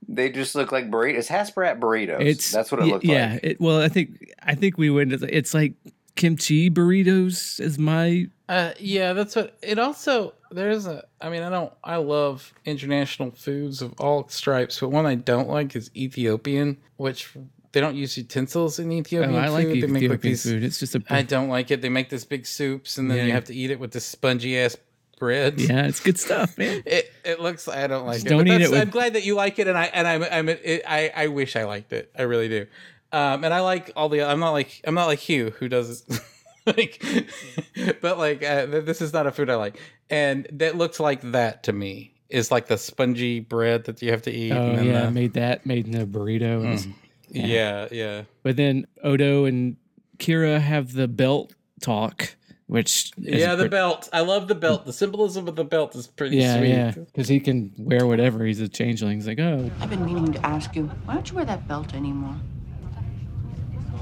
[0.06, 1.28] they just look like burritos.
[1.28, 2.20] Hasperat burritos.
[2.20, 3.44] it's That's what it y- looked yeah, like.
[3.44, 5.12] It, well, I think I think we went.
[5.12, 5.74] It's like
[6.16, 11.48] kimchi burritos is my Uh, yeah, that's what it also there's a I mean I
[11.50, 16.78] don't I love international foods of all stripes, but one I don't like is Ethiopian,
[16.96, 17.34] which
[17.78, 19.74] they don't use utensils in Oh, Ethiopian I like food.
[19.74, 20.64] They Ethiopian make like these food.
[20.64, 21.80] It's just a I don't like it.
[21.80, 23.24] They make this big soups and then Yeah.
[23.26, 24.76] you have to eat it with this spongy ass
[25.20, 25.60] bread.
[25.60, 26.82] yeah, it's good stuff, man.
[26.86, 28.30] It it looks I don't like Just it.
[28.30, 30.24] don't but eat it with- I'm glad that you like it, and I and I'm
[30.24, 32.10] I'm it, I I wish I liked it.
[32.18, 32.66] I really do.
[33.12, 34.22] Um, and I like all the.
[34.22, 36.04] I'm not like I'm not like Hugh who does
[36.66, 37.02] like,
[38.02, 41.20] but like uh, th- this is not a food I like, and that looks like
[41.32, 42.12] that to me.
[42.28, 44.52] Is like the spongy bread that you have to eat.
[44.52, 46.60] Oh and yeah, the- made that made in a burrito.
[46.62, 46.92] Mm.
[47.30, 48.22] Yeah, yeah.
[48.42, 49.76] But then Odo and
[50.18, 52.34] Kira have the belt talk,
[52.66, 54.08] which is Yeah, the pre- belt.
[54.12, 54.84] I love the belt.
[54.86, 56.68] The symbolism of the belt is pretty yeah, sweet.
[56.70, 58.44] yeah, because he can wear whatever.
[58.44, 59.18] He's a changeling.
[59.18, 61.94] He's like, oh, I've been meaning to ask you, why don't you wear that belt
[61.94, 62.36] anymore?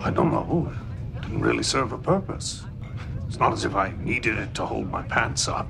[0.01, 0.73] I don't know.
[1.17, 2.65] It didn't really serve a purpose.
[3.27, 5.69] It's not as if I needed it to hold my pants up.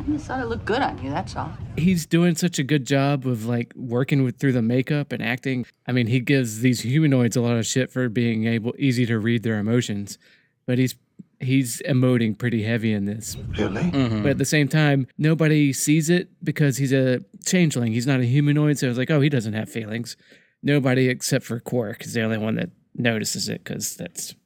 [0.00, 1.52] I just thought it looked good on you, that's all.
[1.76, 5.66] he's doing such a good job of like working with through the makeup and acting.
[5.86, 9.18] I mean, he gives these humanoids a lot of shit for being able easy to
[9.18, 10.18] read their emotions,
[10.66, 10.94] but he's
[11.40, 13.36] he's emoting pretty heavy in this.
[13.58, 13.82] Really?
[13.82, 14.22] Mm-hmm.
[14.22, 17.92] But at the same time, nobody sees it because he's a changeling.
[17.92, 20.16] He's not a humanoid, so it's like, oh, he doesn't have feelings.
[20.62, 24.37] Nobody except for Quark is the only one that notices it because that's well,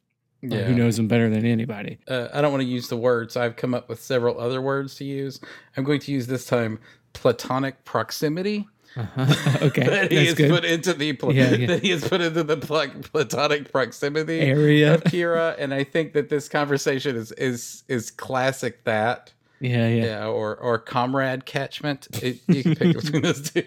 [0.44, 0.62] Yeah.
[0.64, 1.98] who knows him better than anybody.
[2.08, 4.60] Uh, I don't want to use the word, so I've come up with several other
[4.60, 5.40] words to use.
[5.76, 6.80] I'm going to use this time
[7.12, 8.66] platonic proximity
[9.62, 10.50] okay, that he good.
[10.50, 11.66] put into the pl- Yeah, yeah.
[11.68, 14.94] that he has put into the pl- platonic proximity Area.
[14.94, 19.32] of Kira, and I think that this conversation is is is classic that.
[19.60, 22.08] yeah, yeah, yeah, or or comrade catchment.
[22.22, 23.64] It, you can pick between those two.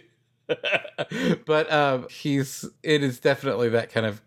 [1.46, 4.22] but um, he's it is definitely that kind of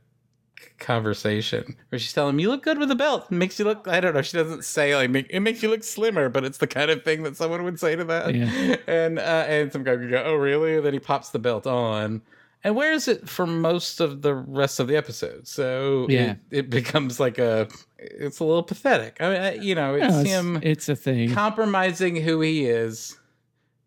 [0.78, 3.86] conversation where she's telling him you look good with the belt it makes you look
[3.88, 6.58] i don't know she doesn't say like make, it makes you look slimmer but it's
[6.58, 8.76] the kind of thing that someone would say to that Yeah.
[8.86, 11.66] and uh and some guy would go oh really and then he pops the belt
[11.66, 12.22] on
[12.64, 16.32] and wears it for most of the rest of the episode so Yeah.
[16.32, 17.68] it, it becomes like a
[17.98, 20.96] it's a little pathetic i mean I, you know it's, No, it's, him it's a
[20.96, 21.32] thing.
[21.34, 23.16] compromising who he is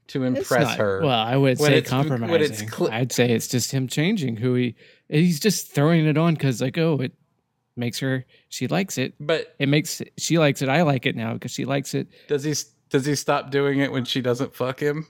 [0.08, 1.00] to impress not- her.
[1.02, 2.68] Well, I would say compromising.
[2.70, 4.76] cl- I'd say it's just him changing who he.
[5.12, 7.12] He's just throwing it on because like, oh, it
[7.76, 8.26] makes her.
[8.50, 9.14] She likes it.
[9.20, 10.70] but It makes she likes it.
[10.70, 12.08] I like it now because she likes it.
[12.28, 12.54] does he
[12.90, 15.08] does he stop doing it when she doesn't fuck him?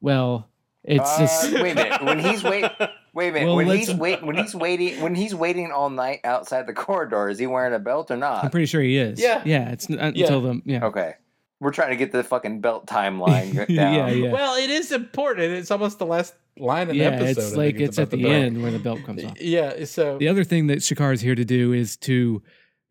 [0.00, 0.48] Well,
[0.84, 2.04] it's Uh, just wait a minute.
[2.04, 2.64] When he's wait,
[3.12, 3.46] wait a minute.
[3.46, 7.28] Well, when he's wait, when he's waiting, when he's waiting all night outside the corridor,
[7.28, 8.44] is he wearing a belt or not?
[8.44, 9.20] I'm pretty sure he is.
[9.20, 9.42] Yeah.
[9.44, 9.70] yeah.
[9.70, 10.24] It's n- Yeah.
[10.26, 10.84] until the yeah.
[10.86, 11.14] Okay,
[11.60, 13.94] we're trying to get the fucking belt timeline down.
[13.94, 14.32] yeah, yeah.
[14.32, 15.52] Well, it is important.
[15.52, 17.42] It's almost the last line of yeah, the episode.
[17.42, 19.40] it's like think it's at about the, end where the belt comes off.
[19.40, 19.84] Yeah.
[19.84, 22.42] So The other thing that Shakar is here to do is to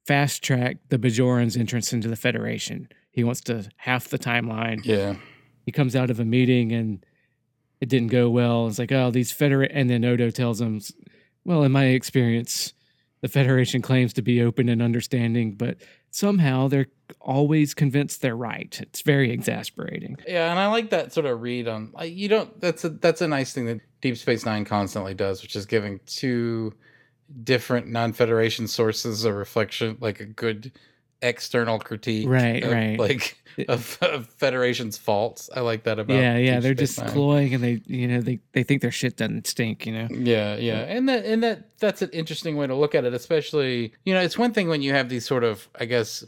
[0.05, 2.87] fast track the Bajoran's entrance into the Federation.
[3.11, 4.85] He wants to half the timeline.
[4.85, 5.15] yeah.
[5.65, 7.03] he comes out of a meeting and
[7.81, 8.67] it didn't go well.
[8.67, 10.81] It's like, oh, these federate, and then Odo tells him,
[11.43, 12.73] well, in my experience,
[13.21, 15.77] the Federation claims to be open and understanding, but
[16.11, 16.87] somehow they're
[17.19, 18.79] always convinced they're right.
[18.81, 20.17] It's very exasperating.
[20.27, 21.93] Yeah, and I like that sort of read on.
[22.03, 22.59] You don't.
[22.61, 25.99] That's a that's a nice thing that Deep Space Nine constantly does, which is giving
[26.05, 26.73] two
[27.43, 30.71] different non-Federation sources a reflection, like a good
[31.21, 32.97] external critique, Right, of, right.
[32.97, 35.49] like of, of Federation's faults.
[35.55, 36.15] I like that about.
[36.15, 36.21] It.
[36.21, 37.09] Yeah, yeah, Deep they're Space just Nine.
[37.11, 40.07] cloying and they, you know, they, they think their shit doesn't stink, you know?
[40.09, 43.13] Yeah, yeah, and that and that that's an interesting way to look at it.
[43.13, 46.23] Especially, you know, it's one thing when you have these sort of, I guess,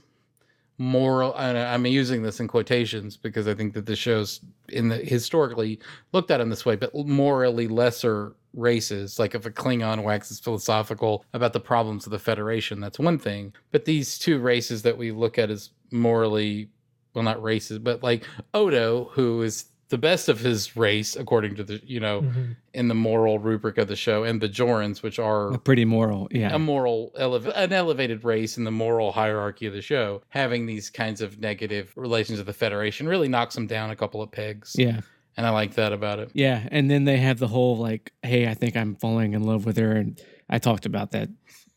[0.78, 1.34] moral.
[1.36, 5.80] I'm using this in quotations because I think that the show's in the historically
[6.12, 9.20] looked at in this way, but morally lesser races.
[9.20, 13.54] Like if a Klingon waxes philosophical about the problems of the Federation, that's one thing.
[13.72, 16.70] But these two races that we look at as morally,
[17.14, 21.64] well, not races, but like Odo, who is the best of his race according to
[21.64, 22.54] the you know mm-hmm.
[22.74, 26.30] in the moral rubric of the show, and the Jorans, which are a Pretty moral.
[26.32, 26.56] Yeah.
[26.56, 30.90] a moral eleva- an elevated race in the moral hierarchy of the show having these
[30.90, 34.76] kinds of negative relations with the federation really knocks them down a couple of pegs
[34.78, 35.02] yeah.
[35.36, 36.68] and i like that about it Yeah.
[36.72, 39.78] And then they have the whole like, hey, I think I'm falling in love with
[39.78, 39.92] her.
[39.92, 41.30] And I talked about that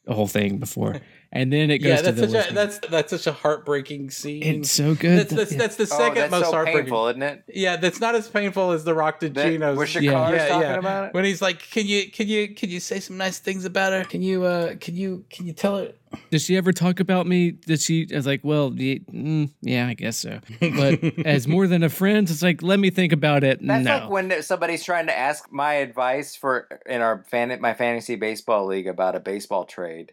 [0.05, 0.97] the whole thing before.
[1.37, 4.11] And then it goes yeah to that's the such a that's that's such a heartbreaking
[4.11, 5.19] scene It's so good.
[5.19, 5.59] that's, that's, Yeah.
[5.59, 7.45] that's the Oh, second that's most so heartbreaking painful, isn't it?
[7.49, 10.29] yeah that's not as painful as the rock to That, Geno's where Shakaar Yeah.
[10.31, 10.79] is Yeah, talking yeah.
[10.79, 11.15] about it.
[11.15, 14.05] when he's like can you can you can you say some nice things about her
[14.05, 15.93] can you uh can you can you tell her
[16.31, 17.51] Did she ever talk about me?
[17.51, 18.07] Did she?
[18.13, 20.39] I was like, well, ye- mm, yeah, I guess so.
[20.61, 23.59] But as more than a friend, it's like, let me think about it.
[23.61, 23.99] That's no.
[23.99, 28.65] like when somebody's trying to ask my advice for in our fan my fantasy baseball
[28.67, 30.13] league about a baseball trade.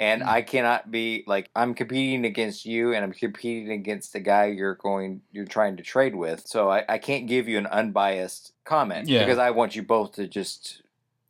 [0.00, 4.46] And I cannot be like I'm competing against you and I'm competing against the guy
[4.46, 6.46] you're going you're trying to trade with.
[6.46, 9.20] So I, I can't give you an unbiased comment Yeah.
[9.24, 10.82] because I want you both to just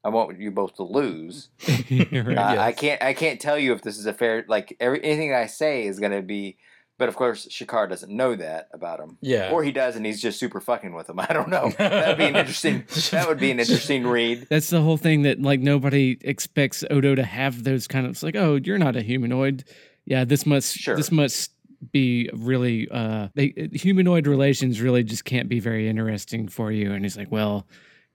[0.05, 1.49] I want you both to lose.
[1.91, 2.39] Right.
[2.39, 5.35] Uh, I can't I can't tell you if this is a fair like every, anything
[5.35, 6.57] I say is gonna be
[7.01, 9.17] but of course Shakaar doesn't know that about him.
[9.23, 11.19] yeah Or he does and he's just super fucking with him.
[11.29, 11.71] I don't know.
[11.79, 14.47] That'd be an interesting that would be an interesting read.
[14.51, 18.13] That's the whole thing that like nobody expects Odo to have those kind of.
[18.13, 19.65] It's like, oh, you're not a humanoid.
[20.05, 20.95] Yeah, this must Sure.
[20.95, 21.53] this must
[21.91, 26.93] be really uh they, humanoid relations really just can't be very interesting for you.
[26.93, 27.67] And he's like, well,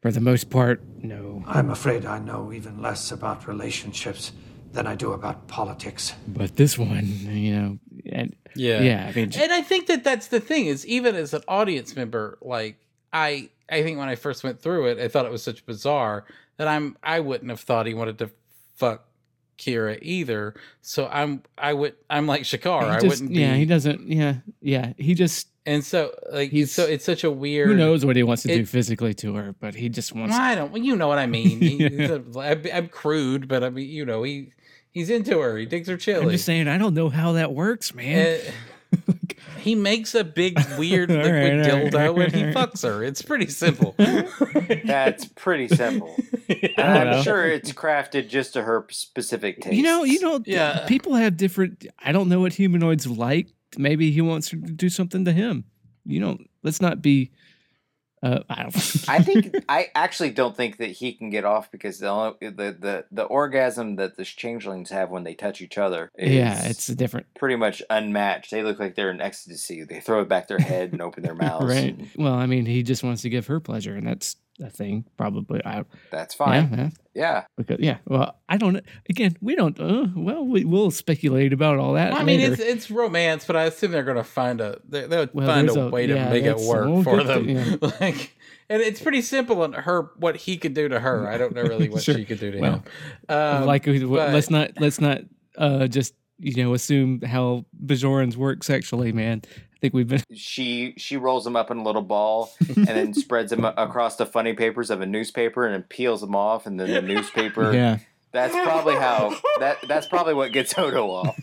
[0.03, 1.43] for the most part, no.
[1.47, 4.31] I'm afraid I know even less about relationships
[4.75, 6.13] than I do about politics.
[6.27, 7.79] But this one, you know,
[8.11, 8.81] and Yeah.
[8.81, 11.95] yeah, I mean, And I think that that's the thing is even as an audience
[11.95, 12.77] member, like
[13.11, 16.25] I, I think when I first went through it, I thought it was such bizarre
[16.57, 18.29] that I'm, I wouldn't have thought he wanted to
[18.75, 19.05] fuck
[19.57, 20.53] Kira either.
[20.81, 22.81] So I'm, I would, I'm like Shakaar.
[22.99, 23.35] he I wouldn't be.
[23.35, 27.31] yeah, he doesn't, yeah, yeah, he just and so like, He's- so it's such a
[27.31, 27.69] weird.
[27.69, 30.35] who knows what he wants to do physically to her, but he just wants.
[30.35, 30.71] I don't.
[30.71, 31.59] Well, you know what I mean.
[31.59, 31.89] He, Yeah.
[31.89, 34.51] he's a, I'm, I'm crude, but I mean, you know, he
[34.95, 35.55] he's into her.
[35.57, 36.23] He digs her chili.
[36.23, 38.39] I'm just saying, I don't know how that works, man.
[39.07, 39.13] Uh,
[39.59, 42.55] he makes a big weird All liquid right, all right, dildo and he all right.
[42.55, 43.03] fucks her.
[43.03, 43.93] It's pretty simple.
[44.85, 46.15] That's pretty simple.
[46.77, 47.21] I'm know.
[47.23, 49.75] sure it's crafted just to her specific taste.
[49.75, 50.85] You know, you know, Yeah.
[50.87, 51.85] people have different.
[51.99, 53.49] I don't know what humanoids like.
[53.77, 55.65] Maybe he wants to do something to him.
[56.05, 57.31] You know, let's not be.
[58.25, 58.75] Uh, I don't.
[59.07, 62.75] I think I actually don't think that he can get off because the only, the,
[62.79, 66.89] the the orgasm that the changelings have when they touch each other is yeah, it's
[66.89, 67.27] a different.
[67.35, 68.49] pretty much unmatched.
[68.49, 69.83] They look like they're in ecstasy.
[69.83, 71.67] They throw it back their head and open their mouths.
[71.67, 71.95] Right.
[71.95, 75.05] and Well, I mean, he just wants to give her pleasure, and that's a thing.
[75.17, 75.61] Probably.
[75.65, 75.83] I.
[76.11, 76.69] That's fine.
[76.73, 76.89] yeah.
[77.13, 77.43] Yeah.
[77.57, 77.97] Because yeah.
[78.07, 78.81] Well, I don't.
[79.09, 79.79] Again, we don't.
[79.79, 82.53] Uh, well, we, we'll speculate about all that I mean, later.
[82.53, 85.69] it's it's romance, but I assume they're going to find a they- they'll Well, find
[85.69, 87.49] a, there's a- way to yeah, make it work we'll for get to- them.
[87.49, 87.75] yeah.
[88.01, 88.35] Like,
[88.69, 91.27] and it's pretty simple on her what he could do to her.
[91.27, 92.15] I don't know really what Sure.
[92.15, 92.83] she could do to Well, him.
[93.29, 95.19] Um, like but- let's not let's not
[95.57, 99.41] uh just you know assume how Bajorans work sexually, man.
[99.85, 103.13] I think we've been She she rolls them up in a little ball and then
[103.13, 106.79] spreads them across the funny papers of a newspaper and then peels them off and
[106.79, 107.71] then the newspaper.
[107.73, 107.99] yeah.
[108.31, 111.39] That's probably how that that's probably what gets Odo off.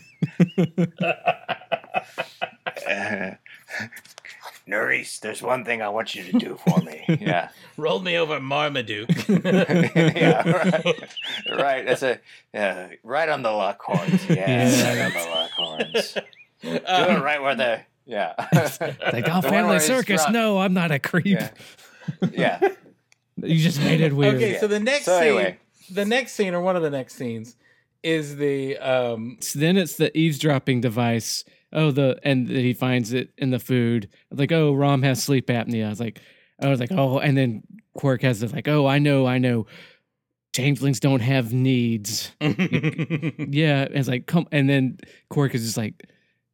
[4.67, 7.03] Nerys, there's one thing I want you to do for me.
[7.19, 7.49] Yeah.
[7.77, 9.09] roll me over Marmaduke.
[9.27, 10.85] yeah, right.
[11.51, 11.85] right.
[11.85, 12.19] That's a
[12.53, 14.29] yeah, right on the luck horns.
[14.29, 14.89] Yeah, Yeah.
[14.89, 16.17] right on the luck horns.
[16.61, 18.33] Do Um, it right where the yeah.
[19.13, 20.21] Like, oh, The family circus.
[20.21, 20.33] drunk.
[20.33, 21.25] No, I'm not a creep.
[21.25, 21.49] Yeah.
[22.31, 22.59] Yeah.
[23.37, 24.35] You just made it weird.
[24.35, 25.57] Okay, so the next So scene, anyway.
[25.89, 27.55] the next scene, or one of the next scenes,
[28.03, 29.37] is the um.
[29.41, 31.43] So then it's the eavesdropping device.
[31.73, 34.07] Oh, the and that he finds it in the food.
[34.29, 35.87] Like, oh, Rom has sleep apnea.
[35.87, 36.21] I was like,
[36.61, 37.63] I was like, oh, and then
[37.95, 39.65] Quark has it like, oh, I know, I know.
[40.55, 42.31] Changelings don't have needs.
[42.39, 46.07] Yeah, it's like come, and then Quark is just like,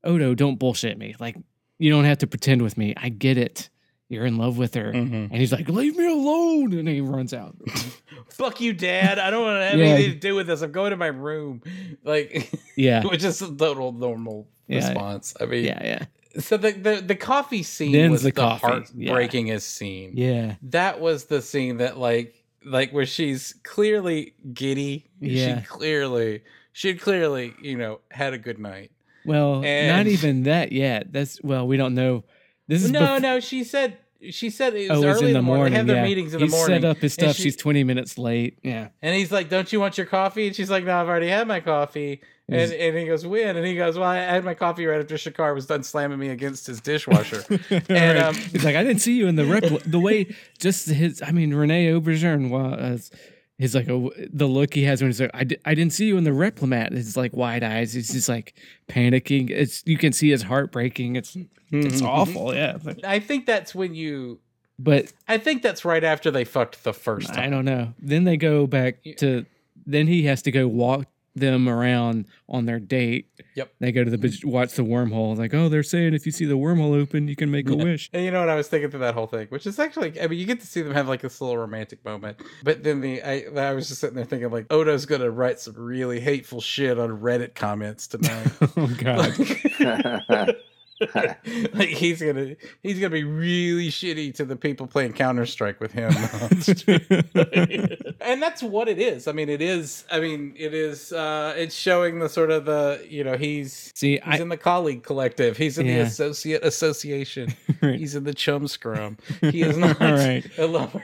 [0.03, 1.15] Odo, don't bullshit me.
[1.19, 1.35] Like,
[1.77, 2.93] you don't have to pretend with me.
[2.97, 3.69] I get it.
[4.07, 5.29] You're in love with her, Mhm.
[5.29, 7.55] and he's like, leave me alone, and he runs out.
[8.31, 9.19] Fuck you, Dad.
[9.19, 9.85] I don't want to have Yeah.
[9.85, 10.61] anything to do with this.
[10.63, 11.61] I'm going to my room.
[12.03, 14.77] Like, Yeah, which is a total normal Yeah.
[14.77, 15.35] response.
[15.39, 16.05] I mean, yeah, yeah,
[16.39, 19.11] so the, the the coffee scene Then's was the the, coffee, yeah.
[19.13, 20.13] heartbreakingest scene.
[20.15, 20.55] yeah.
[20.63, 22.33] That was the scene that like
[22.65, 25.05] like where she's clearly giddy.
[25.19, 25.59] Yeah.
[25.61, 28.91] She clearly she clearly, you know, had a good night.
[29.29, 31.13] Well, not even that yet.
[31.13, 32.23] That's well, we don't know.
[32.67, 33.97] This is No, bef- no, she said
[34.31, 35.71] she said it was Oh, early in the morning.
[35.71, 36.03] They have their yeah.
[36.03, 36.81] meetings in he the morning.
[36.81, 37.35] set up his stuff.
[37.35, 38.59] she- She's twenty minutes late.
[38.63, 41.29] Yeah, And he's like, "Don't you want your coffee?" And she's like, "No, I've already
[41.29, 44.55] had my coffee." And, and he goes, "When?" And he goes, "Well, I had my
[44.55, 47.43] coffee right after Shakaar was done slamming me against his dishwasher."
[47.89, 51.21] and um, he's like, I didn't see you in the the way just his.
[51.21, 53.11] I mean, Rene Auberjonois was.
[53.59, 56.07] His like a, the look he has when he's like, I, di- I didn't see
[56.07, 56.93] you in the replimat.
[56.93, 57.91] It's like wide eyes.
[57.93, 58.53] He's just like
[58.87, 59.49] panicking.
[59.49, 61.17] It's you can see his heart breaking.
[61.17, 62.05] It's it's mm-hmm.
[62.05, 62.55] awful.
[62.55, 64.39] Yeah, I think that's when you.
[64.79, 67.43] but I think that's right after they fucked the first time.
[67.43, 67.93] I don't know.
[67.99, 69.45] Then they go back to.
[69.85, 71.07] Then he has to go walk
[71.39, 73.27] them around on their date.
[73.55, 73.73] Yep.
[73.79, 75.37] They go to the big- watch the wormhole.
[75.37, 78.09] Like, oh, they're saying if you see the wormhole open, you can make a wish.
[78.13, 80.27] And you know what I was thinking through that whole thing, which is actually, I
[80.27, 83.21] mean, you get to see them have like this little romantic moment, but then the
[83.23, 86.99] I, I was just sitting there thinking like Odo's gonna write some really hateful shit
[86.99, 88.47] on Reddit comments tonight.
[88.77, 89.37] Oh God.
[89.37, 90.55] like
[91.79, 96.11] he's gonna he's gonna be really shitty to the people playing Counter Strike with him,
[98.21, 99.27] and that's what it is.
[99.27, 100.05] I mean, it is.
[100.11, 101.11] I mean, it is.
[101.13, 104.57] uh It's showing the sort of the you know he's See, he's I in the
[104.57, 105.57] colleague collective.
[105.57, 107.53] He's in the associate association.
[107.81, 107.99] right.
[107.99, 109.17] He's in the chum scrum.
[109.41, 110.45] He is not right.
[110.57, 111.03] a lover.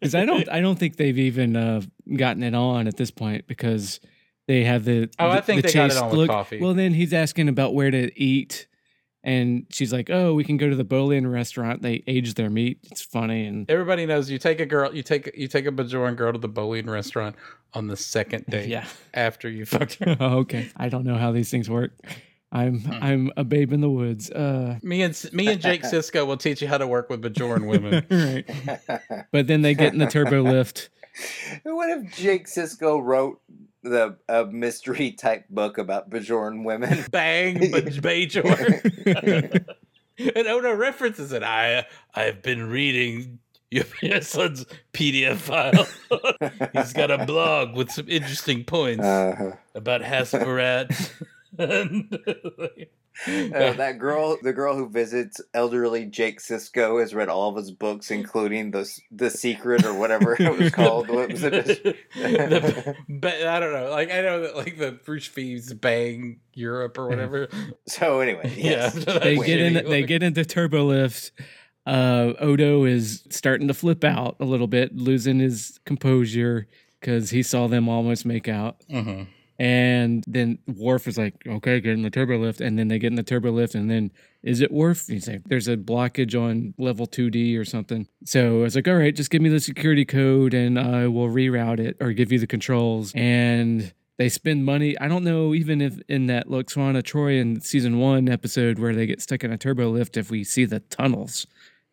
[0.00, 1.82] because I don't I don't think they've even uh,
[2.16, 4.00] gotten it on at this point because
[4.46, 6.60] they have the Oh, I think the they got it on with coffee.
[6.60, 8.66] Well, then he's asking about where to eat,
[9.22, 11.82] and she's like, "Oh, we can go to the Bolian restaurant.
[11.82, 12.78] They age their meat.
[12.90, 16.16] It's funny." And Everybody knows you take a girl, you take you take a Bajoran
[16.16, 17.36] girl to the Bolian restaurant
[17.74, 20.16] on the second date yeah, after you fucked her.
[20.20, 20.70] oh, okay.
[20.76, 21.92] I don't know how these things work.
[22.52, 24.28] I'm I'm a babe in the woods.
[24.30, 27.68] Uh, Me and me and Jake Sisko will teach you how to work with Bajoran
[27.68, 28.04] women.
[28.10, 29.24] right.
[29.30, 30.88] But then they get in the turbo lift.
[31.62, 33.40] what if Jake Sisko wrote
[33.82, 37.04] the a mystery type book about Bajoran women?
[37.10, 38.00] Bang, Baj-
[39.06, 39.74] Bajor.
[40.36, 41.42] and Odo references it.
[41.42, 43.38] I I've been reading
[43.70, 45.86] your, your son's PDF file.
[46.74, 51.12] He's got a blog with some interesting points Uh, about Hasperat.
[51.58, 52.08] And,
[53.26, 57.70] uh, that girl, the girl who visits elderly Jake Sisko, has read all of his
[57.70, 61.08] books, including the the Secret or whatever it was called.
[61.08, 61.52] What was it?
[62.14, 63.90] the, ba- I don't know.
[63.90, 67.48] Like I know that like the Bruce Fees bang Europe or whatever.
[67.86, 68.88] so anyway, Yeah.
[68.90, 69.74] They Wait, get in.
[69.74, 71.32] wait, They get into turbo lift.
[71.86, 76.68] Uh, Odo is starting to flip out a little bit, losing his composure
[77.00, 78.76] because he saw them almost make out.
[78.90, 79.26] Mhm.
[79.60, 82.62] And then Worf is like, okay, get in the turbo lift.
[82.62, 83.74] And then they get in the turbo lift.
[83.74, 84.10] And then,
[84.42, 85.06] is it Worf?
[85.06, 88.08] He's like, there's a blockage on level 2D or something.
[88.24, 91.28] So I was like, all right, just give me the security code and I will
[91.28, 93.12] reroute it or give you the controls.
[93.14, 94.98] And they spend money.
[94.98, 99.04] I don't know, even if in that Lwaxana Troi in season one episode where they
[99.04, 101.46] get stuck in a turbo lift, if we see the tunnels,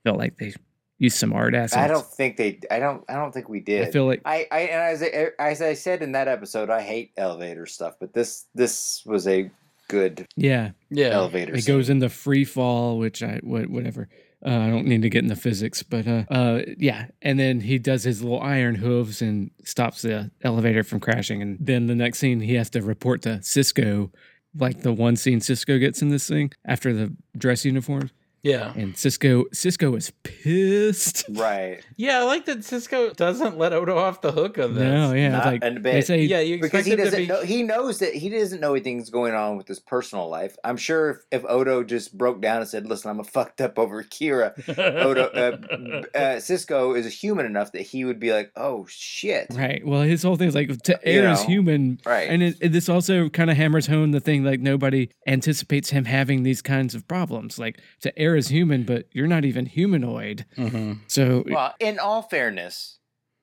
[0.05, 0.53] felt like they
[0.99, 1.77] used some art assets.
[1.77, 2.59] I don't think they.
[2.71, 3.03] I don't.
[3.09, 3.87] I don't think we did.
[3.87, 6.81] I feel like I, I and as I, as I said in that episode, I
[6.81, 9.49] hate elevator stuff, but this this was a
[9.89, 11.07] good yeah, Yeah.
[11.09, 11.55] elevator.
[11.55, 11.75] it scene.
[11.75, 14.09] goes into free fall, which I what whatever.
[14.45, 17.07] Uh, I don't need to get into physics, but uh, uh, yeah.
[17.23, 21.41] And then he does his little iron hooves and stops the elevator from crashing.
[21.41, 24.11] And then the next scene, he has to report to Sisko,
[24.55, 28.11] like the one scene Sisko gets in this thing after the dress uniforms.
[28.47, 28.73] Yeah.
[28.75, 31.25] And Sisko, Sisko is pissed.
[31.31, 31.83] right.
[31.99, 34.83] Yeah, I like that Sisko doesn't let Odo off the hook on this.
[34.83, 37.63] No, yeah, Not like a they say, Yeah, you because he doesn't be know he
[37.63, 41.17] knows that he doesn't know anything's going on with his personal life i'm sure if,
[41.41, 45.23] if odo just broke down and said listen i'm a fucked up over kira odo
[45.23, 49.85] uh, uh, sisko is human enough that he would be like oh shit right.
[49.85, 52.71] Well, his whole thing is like to err is know, human, right And it, it-
[52.71, 56.93] this also kind of hammers home the thing like nobody anticipates him having these kinds
[56.95, 57.57] of problems.
[57.57, 60.45] Like to err is human, but you're not even humanoid.
[60.57, 60.99] Mhm.
[61.07, 62.97] So well in all fairness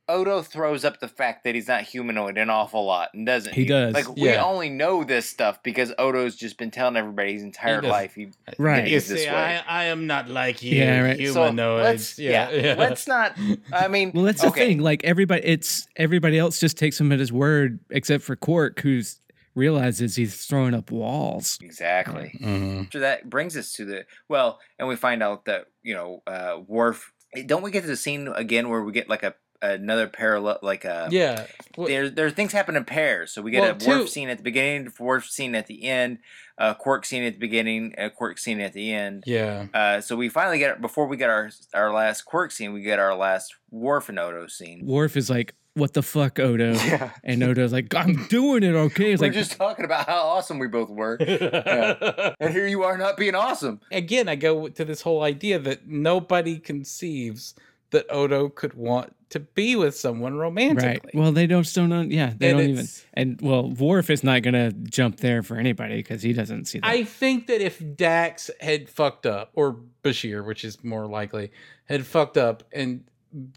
[0.06, 3.64] Odo throws up the fact that he's not humanoid an awful lot, and doesn't He
[3.64, 3.94] does.
[3.94, 7.90] Like we only know this stuff because Odo's just been telling everybody his entire does.
[7.90, 8.14] life.
[8.14, 8.28] He
[8.58, 8.86] Right.
[8.86, 9.34] You is this see, way.
[9.34, 11.16] I, I am not like you, Yeah, right.
[11.16, 11.84] So humanoids.
[11.84, 12.74] let's, yeah, yeah.
[12.78, 13.34] let's not.
[13.72, 14.80] I mean, well, that's the thing.
[14.80, 19.20] Like everybody, it's everybody else just takes him at his word, except for Quark, who's
[19.54, 21.58] realizes he's throwing up walls.
[21.62, 22.38] Exactly.
[22.42, 22.92] Mhm.
[22.92, 26.58] So that brings us to the well, and we find out that you know, uh,
[26.66, 27.12] Worf.
[27.46, 30.84] Don't we get to the scene again where we get like a another parallel, like
[30.84, 31.46] a Yeah.
[31.76, 33.32] Well, There, there things happen in pairs.
[33.32, 35.84] So we get Well, a Worf two- scene at the beginning, Worf scene at the
[35.84, 36.18] end,
[36.58, 39.24] a Quark scene at the beginning, a Quark scene at the end.
[39.26, 39.66] yeah.
[39.72, 42.98] Uh, so we finally get before we get our our last Quark scene, we get
[42.98, 44.84] our last Worf and Odo scene.
[44.84, 47.10] Worf is like, "What the fuck, Odo?" Yeah.
[47.22, 50.58] And Odo's like, "I'm doing it, okay." It's We're like, just talking about how awesome
[50.58, 51.16] we both were,
[52.40, 53.80] and here you are not being awesome.
[53.90, 57.54] Again, I go to this whole idea that nobody conceives
[57.90, 60.88] that Odo could want to be with someone romantically.
[61.04, 61.14] right.
[61.14, 62.02] Well, they don't still know.
[62.02, 62.86] Yeah, they And don't even.
[63.14, 66.88] And well, Worf is not gonna jump there for anybody because he doesn't see that.
[66.88, 71.50] I think that if Dax had fucked up, or Bashir, which is more likely,
[71.86, 73.04] had fucked up and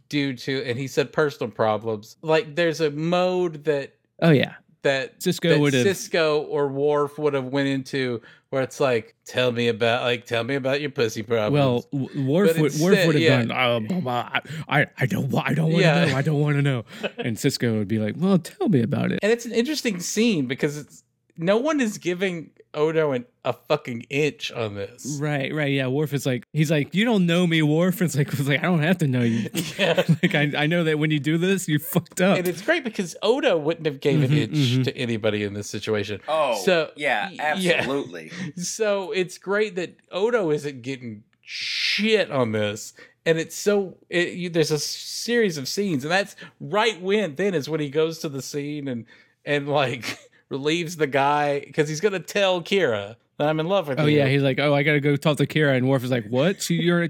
[0.09, 5.19] due to, and he said personal problems, like there's a mode that oh yeah, that
[5.19, 10.03] Sisko would've- Sisko or Worf would have went into where it's like, tell me about
[10.03, 11.53] like tell me about your pussy problems.
[11.91, 13.43] Well, W- Worf would Worf would have yeah.
[13.43, 13.75] gone.
[13.75, 14.30] Um, oh, blah,
[14.69, 16.05] I I don't I don't want to Yeah.
[16.05, 16.15] know.
[16.15, 16.86] I don't want to know.
[17.17, 20.45] And Sisko would be like, "Well, tell me about it." and it's an interesting scene
[20.47, 21.03] because it's
[21.38, 25.17] no one is giving Odo an, a fucking inch on this.
[25.19, 25.88] Right, right, yeah.
[25.88, 28.63] Worf is like, he's like, "You don't know me, Worf." It's like, it's like I
[28.63, 29.49] don't have to know you.
[29.80, 30.03] Yeah.
[30.23, 32.38] like I, I know that when you do this, you fucked up.
[32.38, 34.84] And it's great because Odo wouldn't have gave an Mhm, inch mhm.
[34.86, 36.21] to anybody in this situation.
[36.28, 37.73] Oh, So, yeah, y- yeah.
[37.78, 38.32] absolutely.
[38.55, 42.93] So it's great that Odo isn't getting shit on this.
[43.25, 47.53] And it's so it, you, there's a series of scenes, and that's right when then
[47.55, 49.05] is when he goes to the scene and
[49.45, 50.17] and like
[50.49, 54.17] relieves the guy because he's gonna tell Kira that I'm in love with oh you.
[54.17, 56.61] yeah, he's like, "Oh, I gotta go talk to Kira," and Worf is like, "What?
[56.61, 57.07] She, you're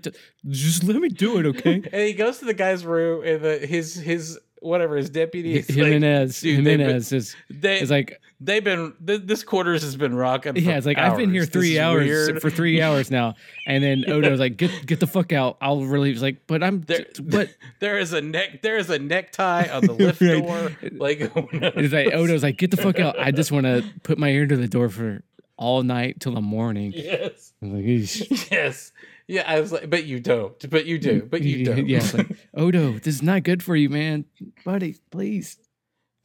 [0.49, 3.57] just let me do it, okay?" and he goes to the guy's room, and the,
[3.59, 7.91] his his whatever his deputy is like, Jimenez, dude, they've been- Jimenez is they is
[7.91, 10.55] like, they've been th- this quarters has been rocking.
[10.55, 11.49] Yeah, it's like I've been here hours.
[11.49, 12.41] This three hours weird.
[12.41, 13.35] for three hours now,
[13.65, 16.15] and then Odo's like, "Get get the fuck out!" I'll relieve.
[16.15, 17.49] He's like, "But I'm There- what?"
[17.79, 18.61] There is a neck.
[18.61, 20.43] There is a necktie on the lift Right.
[20.43, 20.71] door.
[20.99, 24.29] Like It's like Odo's like, "Get the fuck out!" I just want to put my
[24.29, 25.23] ear to the door for
[25.57, 26.93] all night till the morning.
[26.95, 27.53] Yes.
[27.61, 27.85] I'm like.
[28.51, 28.91] Yes.
[29.27, 30.69] Yeah, I was like, but you don't.
[30.69, 31.21] But you do.
[31.29, 31.87] But you don't.
[31.87, 34.25] Yeah, it's like, Odo, this is not good for you, man.
[34.63, 35.57] Buddy, please.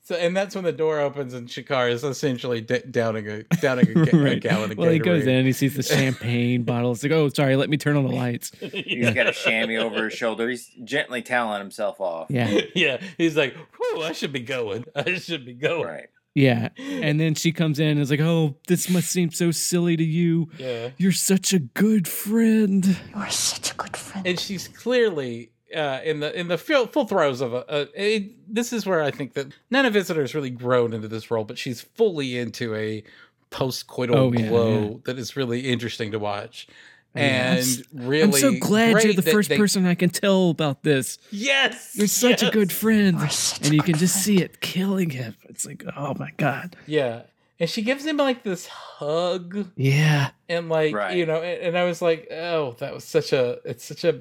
[0.04, 3.88] So, and that's when the door opens and Shakaar is essentially d- downing a downing
[3.90, 4.40] a, ga- a Right.
[4.40, 5.38] gallon of Well, he goes Gatorade.
[5.40, 6.90] in, he sees the champagne bottle.
[6.90, 8.50] It's like, oh, sorry, let me turn on the lights.
[8.60, 10.48] He's got a chamois over his shoulder.
[10.48, 12.26] He's gently toweling himself off.
[12.30, 14.84] Yeah, yeah, he's like, "Whew, I should be going.
[14.96, 16.08] I should be going." Right.
[16.34, 16.70] Yeah.
[16.78, 20.04] And then she comes in and is like, oh, this must seem so silly to
[20.04, 20.48] you.
[20.58, 22.86] Yeah, You're such a good friend.
[22.86, 24.26] You are such a good friend.
[24.26, 27.64] and she's clearly uh, in the in the full, full throes of a.
[27.68, 31.44] a, a this is where I think that Nana Visitor's really grown into this role,
[31.44, 33.02] but she's fully into a
[33.50, 34.96] post-coital Oh, yeah, glow yeah.
[35.04, 36.66] that is really interesting to watch.
[37.14, 40.48] Yeah, And s- really, I'm so glad you're the first they- person I can tell
[40.50, 41.18] about this.
[41.30, 43.16] Yes, You're such a good friend.
[43.18, 44.24] And you can just friend.
[44.38, 45.36] see it killing him.
[45.44, 46.74] It's like, oh my God.
[46.86, 47.22] Yeah,
[47.60, 49.68] and she gives him like this hug.
[49.76, 50.30] Yeah.
[50.48, 51.16] and like Right.
[51.16, 54.20] you know and, and i was like oh that was such a it's such a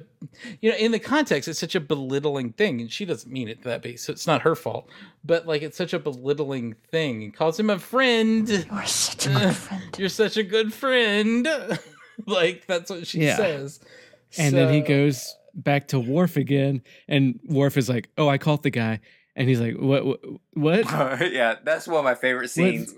[0.60, 3.62] you know in the context it's such a belittling thing and she doesn't mean it
[3.64, 4.88] that way so it's not her fault
[5.24, 9.26] but like it's such a belittling thing and calls him a friend You are such
[9.26, 9.82] a good friend.
[9.98, 11.46] you're such a good friend
[12.26, 13.36] like that's what she Yeah.
[13.36, 13.80] says
[14.38, 16.82] And then he goes back to Worf again.
[17.08, 19.00] And Worf is like, oh, I caught the guy.
[19.36, 20.04] And he's like, what?
[20.04, 20.84] What?
[20.86, 20.86] what?
[21.32, 22.94] yeah, that's one of my favorite scenes.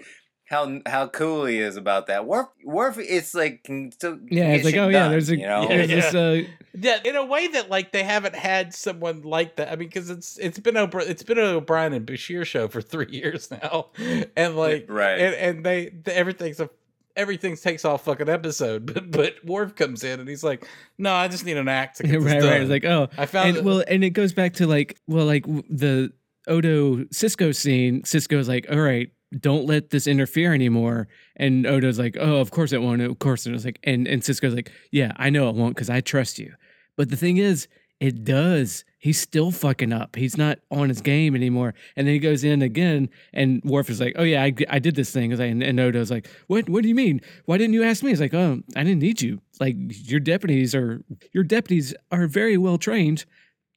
[0.46, 2.26] How how cool he is about that.
[2.26, 5.46] Worf, Worf, it's like can still Yeah, it's like, shit oh, yeah, there's a, you
[5.46, 5.66] know?
[5.66, 5.96] there's Yeah.
[5.96, 6.42] this, uh,
[6.78, 10.10] yeah in a way that like they haven't had someone like that i mean because
[10.10, 13.90] it's it's been O'Bri- it's been an o'brien and bashir show for three years now
[14.36, 15.20] and like Right.
[15.20, 16.68] and, and they, the, everything's a
[17.16, 20.66] everything takes off fucking episode but but Worf comes in and he's like
[20.98, 22.48] no i just need an act to get right, done.
[22.50, 22.60] right.
[22.60, 25.26] It's like, oh, i found and it- well, and it goes back to like, well,
[25.26, 26.12] like the
[26.46, 28.02] Odo Sisko scene.
[28.02, 29.08] Sisko's like, all right,
[29.40, 31.08] don't let this interfere anymore.
[31.36, 33.00] And Odo's like, oh, of course it won't.
[33.00, 33.46] Of course.
[33.46, 36.38] And it's like, and, and Sisko's like, yeah, I know it won't because I trust
[36.38, 36.52] you.
[36.98, 37.66] But the thing is,
[37.98, 38.84] it does.
[39.04, 40.16] He's still fucking up.
[40.16, 41.74] He's not on his game anymore.
[41.94, 44.94] And then he goes in again, and Worf is like, "Oh yeah, I, I did
[44.94, 46.70] this thing." Like- And, and Odo's like, "What?
[46.70, 47.20] What do you mean?
[47.44, 49.42] Why didn't you ask me?" He's like, "Oh, I didn't need you.
[49.60, 49.76] Like
[50.10, 51.02] your deputies are
[51.34, 53.26] your deputies are very well trained.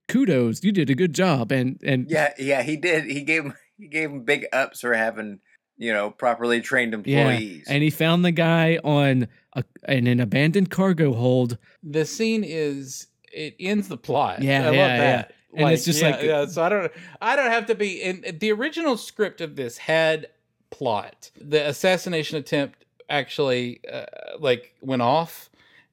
[0.07, 3.03] Kudos, you did a good job." And and Yeah, yeah, he did.
[3.05, 5.39] He gave him he gave him big ups for having
[5.77, 7.15] you know properly trained employees.
[7.17, 7.65] yeah, employees.
[7.67, 11.57] and he found the guy on a, in an abandoned cargo hold.
[11.83, 16.01] the scene is it ends the plot Yeah, i love yeah, that And it's just
[16.01, 19.41] yeah, like- yeah so i don't i don't have to be in the original script
[19.41, 20.27] of this had
[20.69, 24.05] plot the assassination attempt actually uh,
[24.39, 25.49] like went off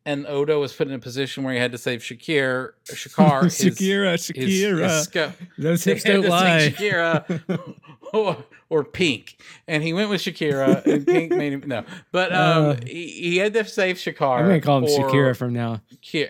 [0.07, 3.59] and odo was put in a position where he had to save shakir shakaar his-
[3.79, 6.75] Shakira, his- Shakira, his sco- those hips don't lie.
[6.77, 7.79] Shakira
[8.13, 12.65] or, or Pink, and he went with Shakira, and Pink made him no, but um,
[12.65, 14.39] Uh, he, he had to save Shakira.
[14.41, 15.81] I'm gonna call him Shakira from now.
[16.03, 16.29] Ki-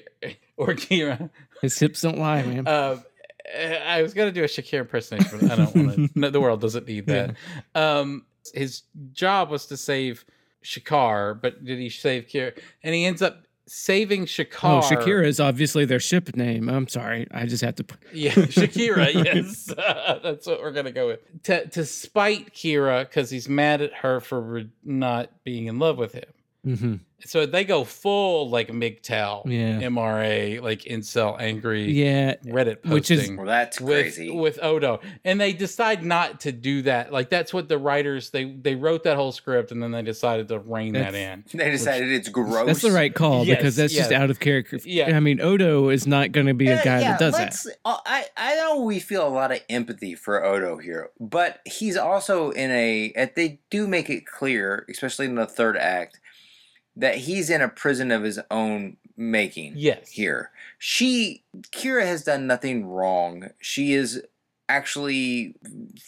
[0.56, 1.30] or Kira.
[1.62, 2.66] His hips don't lie, man.
[2.68, 3.02] Um,
[3.86, 6.08] I was gonna do a Shakira impersonation, but I don't want to.
[6.18, 7.34] no, the world doesn't need that.
[7.74, 8.82] Um, his
[9.12, 10.24] job was to save
[10.64, 12.58] Shakaar, but did he save Kira?
[12.82, 14.82] And he ends up saving Shakaar.
[14.82, 16.68] Oh, Shakira is obviously their ship name.
[16.68, 17.26] I'm sorry.
[17.32, 17.84] I just have to.
[17.84, 19.12] put- Yeah, Shakira.
[19.24, 19.66] yes,
[20.22, 21.42] that's what we're gonna go with.
[21.44, 25.98] To to spite Kira because he's mad at her for re- not being in love
[25.98, 26.24] with him.
[26.66, 27.00] Mhm.
[27.26, 29.80] So they go full like MGTOW, Yeah.
[29.88, 32.34] MRA, like incel, angry Yeah.
[32.44, 32.90] Reddit posting.
[32.92, 34.30] Which is- well, that's with crazy.
[34.30, 37.12] with Odo, and they decide not to do that.
[37.14, 40.48] Like that's what the writers they they wrote that whole script, and then they decided
[40.48, 41.44] to rein that in.
[41.54, 42.66] they decided it's gross.
[42.66, 44.78] That's the right call Yes, because that's just out of character.
[44.84, 45.16] Yeah.
[45.16, 47.40] I mean, Odo is not going to be a guy yeah, that does that.
[47.44, 51.60] let's- uh, I I know we feel a lot of empathy for Odo here, but
[51.64, 53.30] he's also in a.
[53.34, 56.20] They do make it clear, especially in the third act,
[56.96, 59.74] that he's in a prison of his own making.
[59.76, 60.10] Yes.
[60.10, 63.50] Here, she Kira has done nothing wrong.
[63.60, 64.22] She is
[64.68, 65.54] actually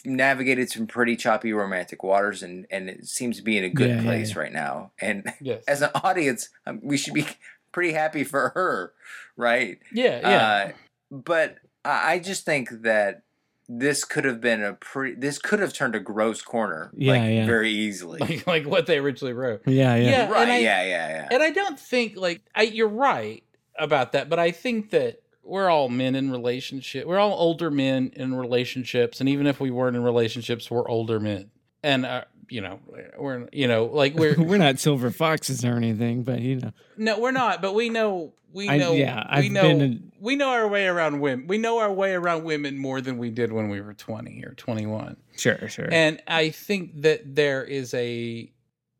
[0.03, 3.89] navigated some pretty choppy romantic waters and and it seems to be in a good
[3.89, 4.39] Yeah, yeah, place yeah.
[4.39, 5.63] right now and Yes.
[5.67, 7.27] as an audience um, we should be
[7.71, 8.93] pretty happy for her
[9.35, 10.19] right yeah.
[10.21, 10.37] Yeah.
[10.47, 10.71] uh,
[11.11, 13.21] but I I just think that
[13.69, 15.15] this could have been a pretty.
[15.15, 17.45] This could have turned a gross corner, Yeah, like yeah.
[17.45, 18.19] very easily.
[18.19, 19.61] like like what they originally wrote.
[19.65, 20.09] yeah, yeah.
[20.09, 20.29] Yeah.
[20.31, 20.47] right?
[20.47, 21.27] I- yeah, yeah, yeah.
[21.31, 23.43] And I don't think like I, you're right
[23.77, 27.05] about that, but I think that we're all men in relationship.
[27.07, 31.19] We're all older men in relationships, and even if we weren't in relationships, we're older
[31.19, 31.51] men.
[31.83, 32.79] And uh, you know,
[33.17, 37.19] we're you know like we're We're not silver foxes or anything, but you know, no,
[37.19, 37.61] we're not.
[37.61, 40.67] But we know we I- know yeah, we I've know been in- we know our
[40.67, 41.47] way around women.
[41.47, 44.53] We know our way around women more than we did when we were twenty or
[44.55, 45.17] twenty one.
[45.35, 45.87] sure, sure.
[45.91, 48.51] And I think that there is a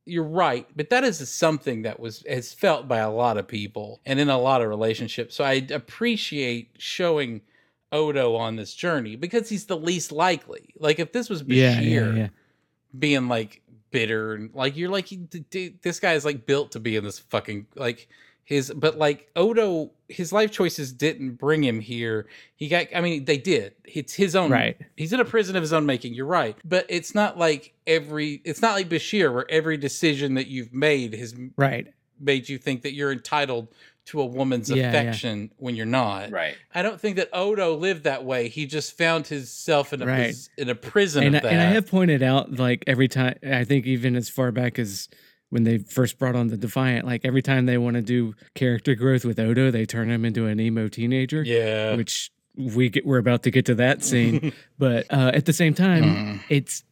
[0.10, 4.00] you're right, but that is something that was is felt by a lot of people
[4.06, 5.36] and in a lot of relationships.
[5.36, 7.42] So I appreciate showing
[7.92, 10.74] Odo on this journey because he's the least likely.
[10.80, 12.28] Like if this was Bashir Yeah, yeah, yeah.
[12.98, 13.62] Being like
[13.92, 16.96] bitter and like you're like he- d- d- this guy is like built to be
[16.96, 18.08] in this fucking like
[18.44, 22.28] his but like Odo his life choices didn't bring him here.
[22.56, 23.74] He got I mean they did.
[23.86, 24.78] It's his own Right.
[24.96, 26.14] He's in a prison of his own making.
[26.14, 26.56] You're right.
[26.64, 31.14] But it's not like every it's not like Bashir where every decision that you've made
[31.14, 31.88] has Right.
[32.20, 33.68] made you think that you're entitled
[34.08, 34.88] to a woman's Yeah, yeah.
[34.90, 36.32] affection when you're not.
[36.32, 36.56] Right.
[36.74, 38.48] I don't think that Odo lived that way.
[38.50, 40.28] He just found himself in a Right.
[40.28, 41.52] pos- in a prison and I, of that.
[41.54, 45.10] and I have pointed out like every time I think even as far back as
[45.50, 48.96] when they first brought on the Defiant, like every time they want to do character
[48.96, 51.42] growth with Odo, they turn him into an emo teenager.
[51.44, 51.96] yeah.
[51.96, 55.74] Which we get, we're about to get to that scene, but uh, at the same
[55.74, 56.40] time, Mm.
[56.50, 56.84] it's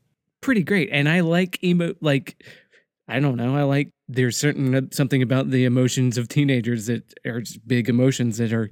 [0.41, 1.95] pretty great, and I like emo.
[2.01, 2.43] Like
[3.07, 7.13] I don't know, I like there's certain uh, something about the emotions of teenagers that
[7.25, 8.71] are big emotions that are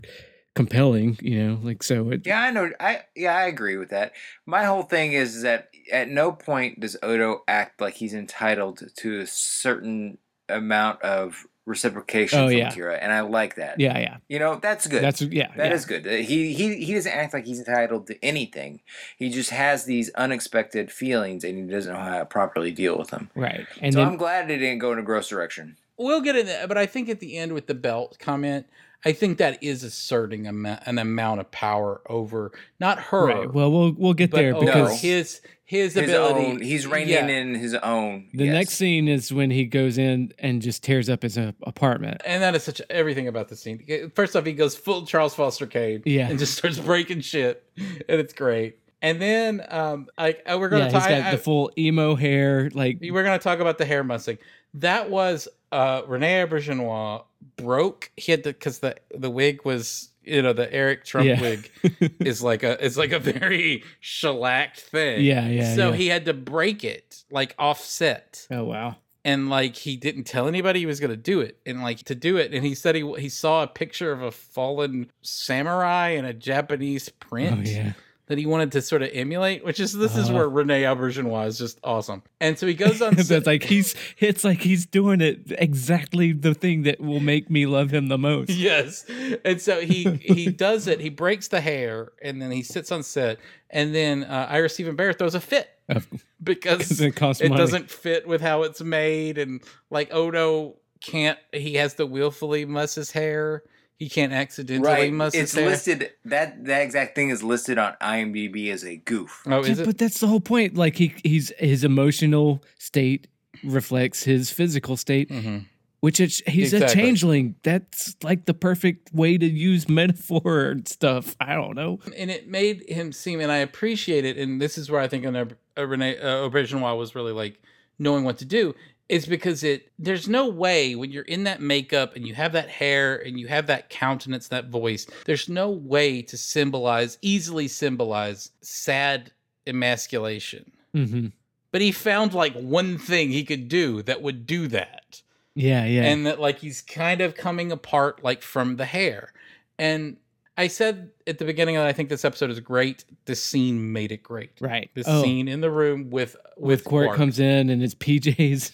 [0.56, 1.18] compelling.
[1.22, 2.10] You know, like so.
[2.12, 2.72] It, Yeah, I know.
[2.80, 4.14] I yeah, I agree with that.
[4.46, 9.20] My whole thing is that at no point does Odo act like he's entitled to
[9.20, 10.18] a certain
[10.50, 12.72] amount of reciprocation Oh, from yeah.
[12.72, 13.80] Kira, and I like that.
[13.80, 14.18] yeah, yeah.
[14.28, 15.02] You know, that's good.
[15.04, 15.50] That's yeah.
[15.56, 15.74] That yeah.
[15.74, 16.06] is good.
[16.06, 18.82] He he he doesn't act like he's entitled to anything.
[19.18, 23.10] He just has these unexpected feelings, and he doesn't know how to properly deal with
[23.10, 23.30] them.
[23.36, 23.66] right.
[23.82, 25.78] And so then I'm glad it didn't go in a gross direction.
[25.98, 28.66] we'll get in there, but I think at the end with the belt comment,
[29.06, 33.54] I think that is asserting a an amount of power over not her, Right.
[33.54, 35.42] Well, we'll we'll get but there over because his
[35.74, 36.46] his, His ability.
[36.46, 37.28] own, he's reigning Yeah.
[37.28, 38.28] in his own.
[38.34, 38.54] the yes.
[38.54, 42.22] next scene is when he goes in and just tears up his uh, apartment.
[42.26, 44.12] And that is such everything about the scene.
[44.16, 46.30] First off, he goes full Charles Foster Kane, Yeah.
[46.30, 48.78] and just starts breaking shit, and it's great.
[49.02, 51.10] And then, um, like uh, we're gonna Yeah, talk.
[51.10, 54.38] he's got the full emo hair, like we're gonna talk about the hair mustang.
[54.76, 57.24] That was uh Rene Auberjonois
[57.58, 58.12] broke.
[58.16, 61.42] He had to because the the wig was you know the Eric Trump Yeah.
[61.42, 61.72] wig
[62.20, 65.22] is like a is like a very shellacked thing.
[65.24, 65.96] Yeah, yeah, So yeah.
[65.96, 68.96] he had to break it like offset oh wow,
[69.26, 72.16] and like he didn't tell anybody he was going to do it and like to
[72.16, 76.26] do it and he said he he saw a picture of a fallen samurai in
[76.26, 77.94] a japanese oh, print oh yeah,
[78.28, 80.38] that he wanted to sort of emulate which is this is Uh-huh.
[80.38, 82.24] where rene Auberjonois is just awesome.
[82.40, 86.32] And so he goes on that's set- like he's it's like he's doing it exactly
[86.32, 88.50] the thing that will make me love him the most.
[88.70, 89.06] yes.
[89.44, 93.04] And so he he does it he breaks the hair and then he sits on
[93.04, 95.70] set and then uh, Ira Steven Behr throws a fit.
[96.44, 101.94] Because it it doesn't fit with how it's made and like odo can't he has
[101.96, 103.64] to willfully muss his hair
[104.00, 105.14] he can't accidentally right.
[105.14, 108.98] muss It's his hair listed that that exact thing is listed on IMDb as a
[108.98, 109.44] goof.
[109.46, 110.76] oh is Yeah, it but that's the whole point.
[110.76, 113.28] Like he he's his emotional state
[113.64, 115.66] reflects his physical state, Mhm.
[116.02, 117.56] which is he's a changeling.
[117.64, 121.36] That's like the perfect way to use metaphor and stuff.
[121.40, 122.00] I don't know.
[122.18, 125.24] and it made him seem and i appreciate it and this is where i think
[125.26, 125.46] an, uh,
[125.88, 127.62] rene uh, Auberjonois was really like
[128.00, 128.74] knowing what to do
[129.14, 132.70] is because it there's no way when you're in that makeup and you have that
[132.70, 138.52] hair and you have that countenance that voice there's no way to symbolize easily symbolize
[138.62, 139.32] sad
[139.68, 140.72] emasculation.
[140.94, 141.28] Hmm
[141.74, 145.24] but he found like one thing he could do that would do that.
[145.56, 146.04] Yeah, yeah.
[146.04, 149.34] and that like he's kind of coming apart like from the hair.
[149.78, 150.18] And
[150.58, 154.12] i said at the beginning that i think this episode is great this scene made
[154.12, 154.90] it great right.
[154.94, 155.24] this Oh.
[155.24, 157.18] scene in the room with with with Quark, Quark.
[157.18, 158.72] comes in and his PJs,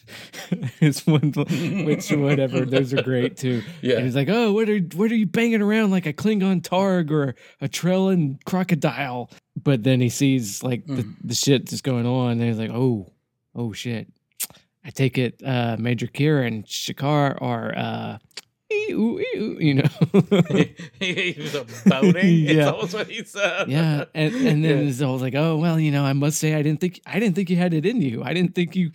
[0.80, 1.32] his one,
[1.86, 3.64] which whatever, those are great too.
[3.82, 3.96] Yeah.
[3.96, 7.10] and he's like, "Oh, what are what are you banging around like a Klingon Targ
[7.10, 11.16] or a Trellin crocodile?" But then he sees like the, Mm.
[11.24, 13.14] the shit that's going on, and he's like, "Oh,
[13.56, 14.08] oh shit."
[14.84, 18.18] I take it, uh, Major Kira and Shakaar are, uh,
[18.70, 19.90] you know.
[21.00, 22.70] he was a boating it's Yeah.
[22.72, 24.90] almost what he said yeah and and then Yeah.
[24.90, 27.50] it's like oh well you know i must say i didn't think i didn't think
[27.50, 28.92] you had it in you i didn't think you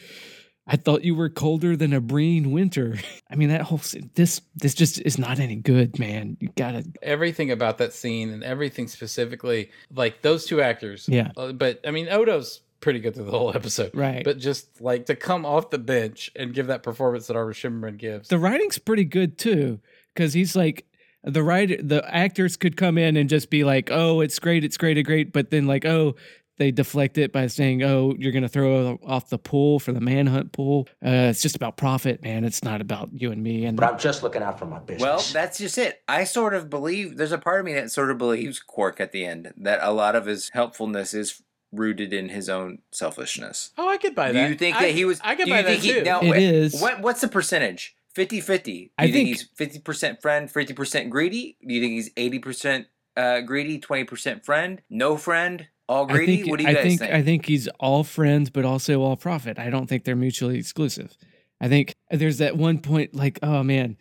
[0.67, 2.97] i thought you were colder than a breen winter
[3.31, 3.81] i mean that whole
[4.15, 8.45] this this just is not any good man you gotta everything about that scene and
[8.45, 11.33] everything specifically like those two actors Yeah.
[11.37, 14.23] uh, but i mean odo's pretty good through the whole episode Right.
[14.23, 17.97] but just like to come off the bench and give that performance that Armin Shimerman
[17.97, 19.81] gives the writing's pretty good too
[20.15, 20.87] because he's like
[21.25, 24.77] the writer the actors could come in and just be like oh it's great it's
[24.77, 26.15] great it's great but then like oh
[26.57, 30.01] they deflect it by saying, "Oh, you're going to throw off the pool for the
[30.01, 30.87] manhunt pool.
[31.05, 32.45] Uh, it's just about profit, man.
[32.45, 35.03] It's not about you and me." And But I'm just looking out for my business.
[35.03, 36.01] Well, that's just it.
[36.07, 39.11] I sort of believe there's a part of me that sort of believes Quark at
[39.11, 41.43] the end that a lot of his helpfulness is
[41.75, 43.71] rooted in his own selfishness.
[43.77, 44.33] Oh, I could buy that.
[44.33, 44.49] Do that.
[44.51, 45.21] you think I, that he was?
[45.23, 46.03] I could do you buy that he, too.
[46.03, 46.81] Now, It wait, is.
[46.81, 47.95] What, what's the percentage?
[48.15, 48.73] 50 50.
[48.85, 51.57] Do I think, think- he's 50% friend, 50% greedy?
[51.67, 54.83] Do you think he's 80% uh, greedy, 20% friend?
[54.89, 55.69] No friend?
[55.89, 56.37] All greedy?
[56.37, 57.13] think, what do you I guys think, think?
[57.13, 59.59] I think he's all friends, but also all profit.
[59.59, 61.17] I don't think they're mutually exclusive.
[61.61, 63.97] I think there's that one point, like, oh man,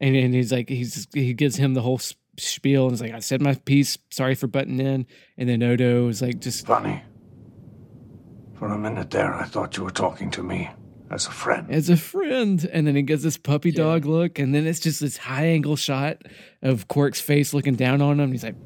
[0.00, 2.00] and, and he's like, he's he gives him the whole
[2.38, 3.98] spiel, and he's like, I said my piece.
[4.10, 5.06] Sorry for butting in.
[5.36, 7.02] And then Odo is like, just Funny.
[8.58, 10.68] For a minute there, I thought you were talking to me
[11.10, 11.70] as a friend.
[11.70, 12.68] as a friend.
[12.72, 15.76] And then he gives this puppy dog look, and then it's just this high angle
[15.76, 16.22] shot
[16.62, 18.32] of Quark's face looking down on him.
[18.32, 18.56] He's like,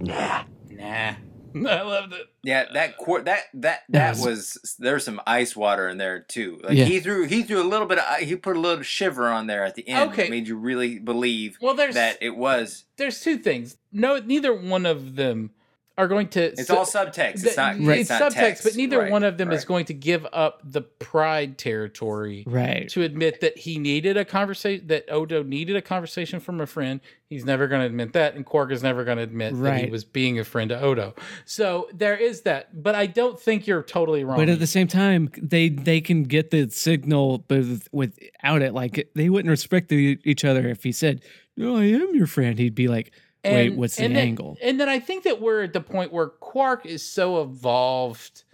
[0.00, 0.42] Nah.
[0.70, 1.14] nah.
[1.70, 2.26] I loved it.
[2.42, 6.60] yeah, that quar- that that That that was there's some ice water in there too.
[6.62, 6.84] Like Yeah.
[6.84, 9.64] he threw he threw a little bit of he put a little shiver on there
[9.64, 10.10] at the end.
[10.10, 10.28] Okay.
[10.28, 12.84] made you really believe Well, there's that it was.
[12.98, 13.78] there's two things.
[13.90, 15.52] No, neither one of them
[15.98, 16.52] are going to.
[16.52, 17.44] It's all subtext.
[17.44, 17.80] It's not.
[17.80, 18.00] Right.
[18.00, 18.64] It's not subtext, text.
[18.64, 22.88] but neither Right, one of them is going to give up the pride territory right.
[22.90, 27.00] to admit that he needed a conversation, that Odo needed a conversation from a friend.
[27.28, 29.90] He's never going to admit that, and Quark is never going to admit that he
[29.90, 31.14] was being a friend to Odo.
[31.44, 34.36] So there is that, but I don't think you're totally wrong.
[34.36, 39.10] But at the same time, they they can get the signal, but without it, like
[39.14, 41.22] they wouldn't respect the, each other if he said,
[41.56, 43.12] "No, I am your friend." He'd be like,
[43.54, 46.12] "Wait, And- what's the then- angle?" And then I think that we're at the point
[46.12, 48.44] where Quark is so evolved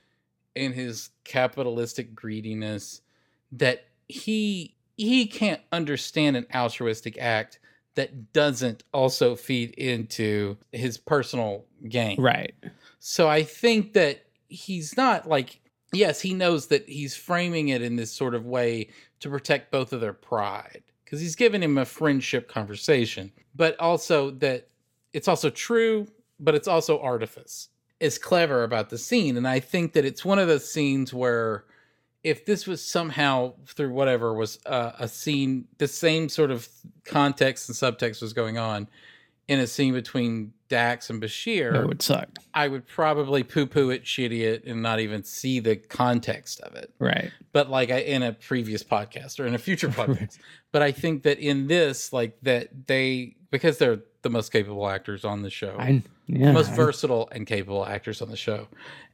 [0.55, 3.01] in his capitalistic greediness
[3.53, 7.59] that he he can't understand an altruistic act
[7.95, 12.21] that doesn't also feed into his personal gain.
[12.21, 12.55] Right.
[12.99, 15.61] So I think that he's not like
[15.95, 18.89] yes, he knows that he's framing it in this sort of way
[19.21, 24.31] to protect both of their pride because he's given him a friendship conversation, but also
[24.31, 24.69] that
[25.13, 26.09] it's also true,
[26.41, 27.69] but it's also artifice.
[28.01, 31.65] Is clever about the scene, and I think that it's one of those scenes where
[32.25, 36.69] if this was somehow through whatever was uh, a scene, the same sort of
[37.05, 38.89] context and subtext was going on
[39.49, 42.29] in a scene between Dax and Bashir, That would suck.
[42.55, 46.75] I would probably poo poo it, shitty it, and not even see the context of
[46.75, 46.91] it.
[46.99, 47.31] Right.
[47.53, 50.39] But like I, in a previous podcast or in a future podcast.
[50.71, 55.25] but I think that in this, like that they, because they're the most capable actors
[55.25, 56.53] on the show, I yeah.
[56.53, 58.69] most I- versatile and capable actors on the show.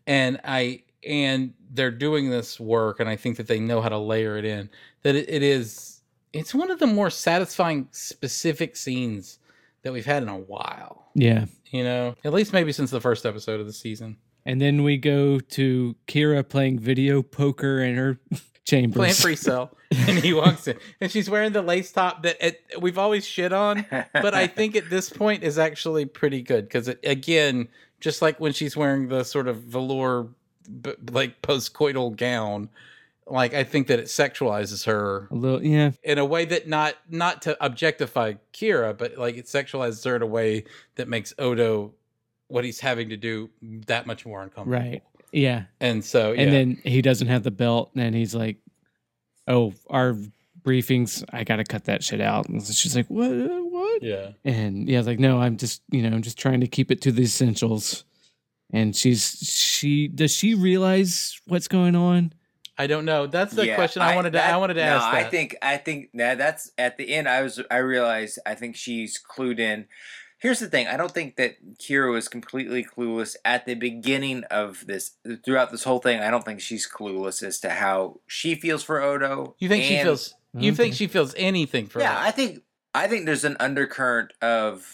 [0.06, 3.98] And I, and they're doing this work, and I think that they know how to
[3.98, 4.70] layer it in.
[5.02, 6.02] That it, it is,
[6.32, 9.38] it's one of the more satisfying, specific scenes
[9.82, 11.10] that we've had in a while.
[11.14, 11.46] Yeah.
[11.70, 14.16] you know at least maybe since the first episode of the season.
[14.46, 18.18] And then we go to Kira playing video poker in her
[18.64, 18.96] chambers.
[18.96, 19.74] playing free cell.
[19.90, 20.76] And he walks in.
[21.00, 23.86] And she's wearing the lace top that it, we've always shit on.
[24.12, 27.68] But i think at this point is actually pretty good because again
[28.00, 30.28] just like when she's wearing the sort of velour
[30.82, 32.68] b- like post-coital gown
[33.30, 35.90] like i think that it sexualizes her a little, yeah.
[36.02, 40.22] in a way that not not to objectify kira but like it sexualizes her in
[40.22, 40.64] a way
[40.96, 41.92] that makes odo
[42.48, 43.50] what he's having to do
[43.86, 45.02] that much more uncomfortable Right.
[45.32, 45.64] Yeah.
[45.80, 46.40] and so yeah.
[46.42, 48.56] And then he doesn't have the belt, and he's like,
[49.46, 50.16] "Oh, our
[50.62, 53.28] briefings, I got to cut that shit out." And she's like, "What?
[53.28, 56.60] What?" yeah And yeah, I was like, "No, I'm just, you know, I'm just trying
[56.60, 58.04] to keep it to the essentials."
[58.72, 62.32] And she's she does she realize what's going on?
[62.78, 63.26] I don't know.
[63.26, 64.38] That's the Yeah, question I, wanted to.
[64.38, 65.06] that- I wanted to no, ask.
[65.06, 67.28] I think I think that that's at the end.
[67.28, 69.86] I was I realized I think she's clued in.
[70.38, 70.86] Here's the thing.
[70.86, 75.16] I don't think that Kira was completely clueless at the beginning of this.
[75.44, 79.02] Throughout this whole thing, I don't think she's clueless as to how she feels for
[79.02, 79.56] Odo.
[79.58, 80.34] you think she and- feels.
[80.54, 80.76] You Okay.
[80.76, 80.96] think mm-hmm.
[80.98, 82.00] she feels anything for?
[82.00, 82.26] Yeah, him.
[82.26, 82.62] I think
[82.94, 84.86] I think there's an undercurrent of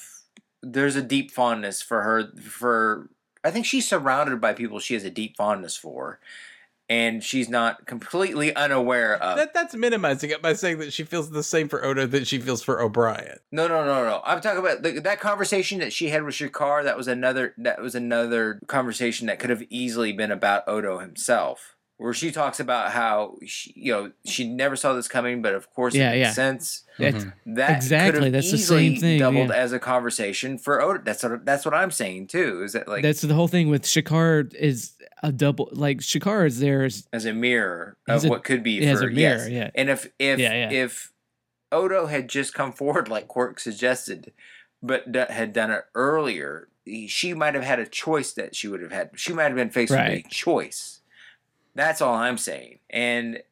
[0.62, 3.10] there's a deep fondness for her for
[3.44, 6.18] I think she's surrounded by people she has a deep fondness for
[6.88, 9.36] and she's not completely unaware of.
[9.36, 12.38] that that's minimizing it by saying that she feels the same for Odo that she
[12.38, 13.38] feels for O'Brien.
[13.50, 14.20] No, no, no, no.
[14.24, 16.84] I'm talking about the, that conversation that she had with Shakaar.
[16.84, 17.54] That was another.
[17.58, 22.58] That was another conversation that could have easily been about Odo himself, where she talks
[22.58, 26.16] about how she, you know, she never saw this coming, but of course Yeah, it
[26.16, 26.32] makes yeah.
[26.32, 26.82] sense.
[26.98, 29.54] That's- That Exactly, that's the same thing, Doubled yeah.
[29.56, 31.00] as a conversation for Odo.
[31.04, 32.62] That's what that's what I'm saying too.
[32.64, 34.92] Is that like That's the whole thing with Shakaar is
[35.22, 38.86] a double like Shakaar is there as a mirror of a- what could be he
[38.86, 39.48] has for a mirror, yes.
[39.50, 39.70] yeah.
[39.74, 40.70] And if if Yeah, yeah.
[40.84, 41.12] if
[41.72, 44.32] Odo had just come forward like Quark suggested,
[44.82, 48.66] but d- had done it earlier, he- she might have had a choice that she
[48.68, 49.10] would have had.
[49.14, 50.93] She might have been faced with a choice.
[51.74, 52.78] That's all I'm saying.
[52.90, 53.42] And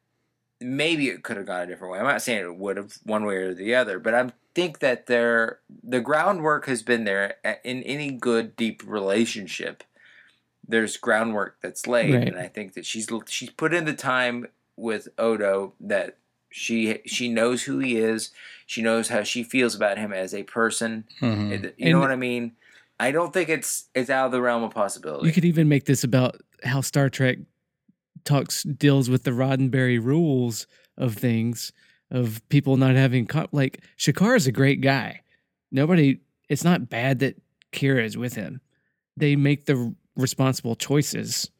[0.60, 1.98] maybe it could have gone a different way.
[1.98, 5.06] I'm not saying it would have one way or the other, but I think that
[5.06, 9.82] there the groundwork has been there in any good deep relationship
[10.66, 12.28] there's groundwork that's laid, Right.
[12.28, 14.46] and I think that she's she's put in the time
[14.76, 16.18] with Odo that
[16.50, 18.30] she she knows who he is.
[18.64, 21.04] She knows how she feels about him as a person.
[21.20, 21.50] Mhm.
[21.50, 22.52] You And- know what I mean?
[23.00, 25.26] I don't think it's it's out of the realm of possibility.
[25.26, 27.38] You could even make this about how Star Trek
[28.24, 30.66] talks deals with the Roddenberry rules
[30.96, 31.72] of things
[32.10, 35.22] of people not having co- like Shakaar is a great guy.
[35.72, 36.20] Nobody.
[36.48, 37.40] It's not bad that
[37.72, 38.60] Kira is with him.
[39.16, 41.50] They make the responsible choices.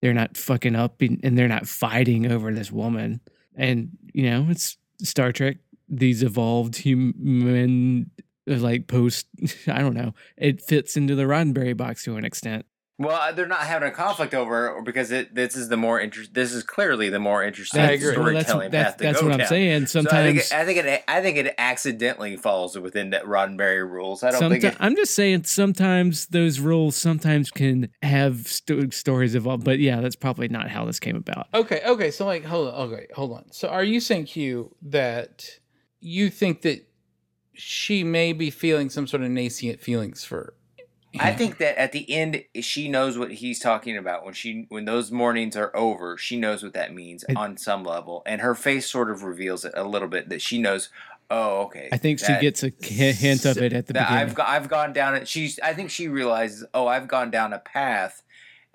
[0.00, 3.20] They're not fucking up and they're not fighting over this woman.
[3.56, 5.56] And you know, it's Star Trek.
[5.88, 8.10] These evolved human,
[8.46, 9.26] like post.
[9.66, 10.14] I don't know.
[10.36, 12.64] It fits into the Roddenberry box to an extent.
[13.00, 15.98] Well, uh, they're not having a conflict over it, because it this is the more
[15.98, 16.34] interest.
[16.34, 18.08] This is clearly the more interesting I agree.
[18.08, 19.48] Well, storytelling that's, path to that's go what I'm down.
[19.48, 19.86] saying.
[19.86, 21.04] So I Sometimes, think, it, I think it.
[21.08, 24.22] I think it accidentally falls within that Roddenberry rules.
[24.22, 24.76] I don't think it.
[24.80, 29.64] I'm just saying sometimes those rules sometimes can have sto- stories evolve.
[29.64, 31.46] But yeah, that's probably not how this came about.
[31.54, 32.10] Okay, okay.
[32.10, 32.74] So like, hold on.
[32.92, 33.50] Okay, hold on.
[33.50, 35.58] So are you saying, Hugh, that
[36.00, 36.86] you think that
[37.54, 40.52] she may be feeling some sort of nascent feelings for?
[41.18, 44.24] I think that at the end, she knows what he's talking about.
[44.24, 47.84] When she, when those mornings are over, she knows what that means I- on some
[47.84, 50.90] level, and her face sort of reveals it a little bit that she knows.
[51.32, 51.88] Oh, okay.
[51.92, 54.14] I think she gets a hint of it at the beginning.
[54.14, 55.28] I've I've gone down it.
[55.28, 55.60] She's.
[55.60, 56.64] I think she realizes.
[56.74, 58.22] Oh, I've gone down a path,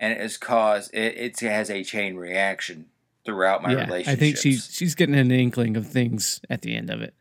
[0.00, 0.94] and it has caused.
[0.94, 2.86] It, it has a chain reaction
[3.26, 4.12] throughout my yeah, relationship.
[4.12, 7.14] I think she's she's getting an inkling of things at the end of it.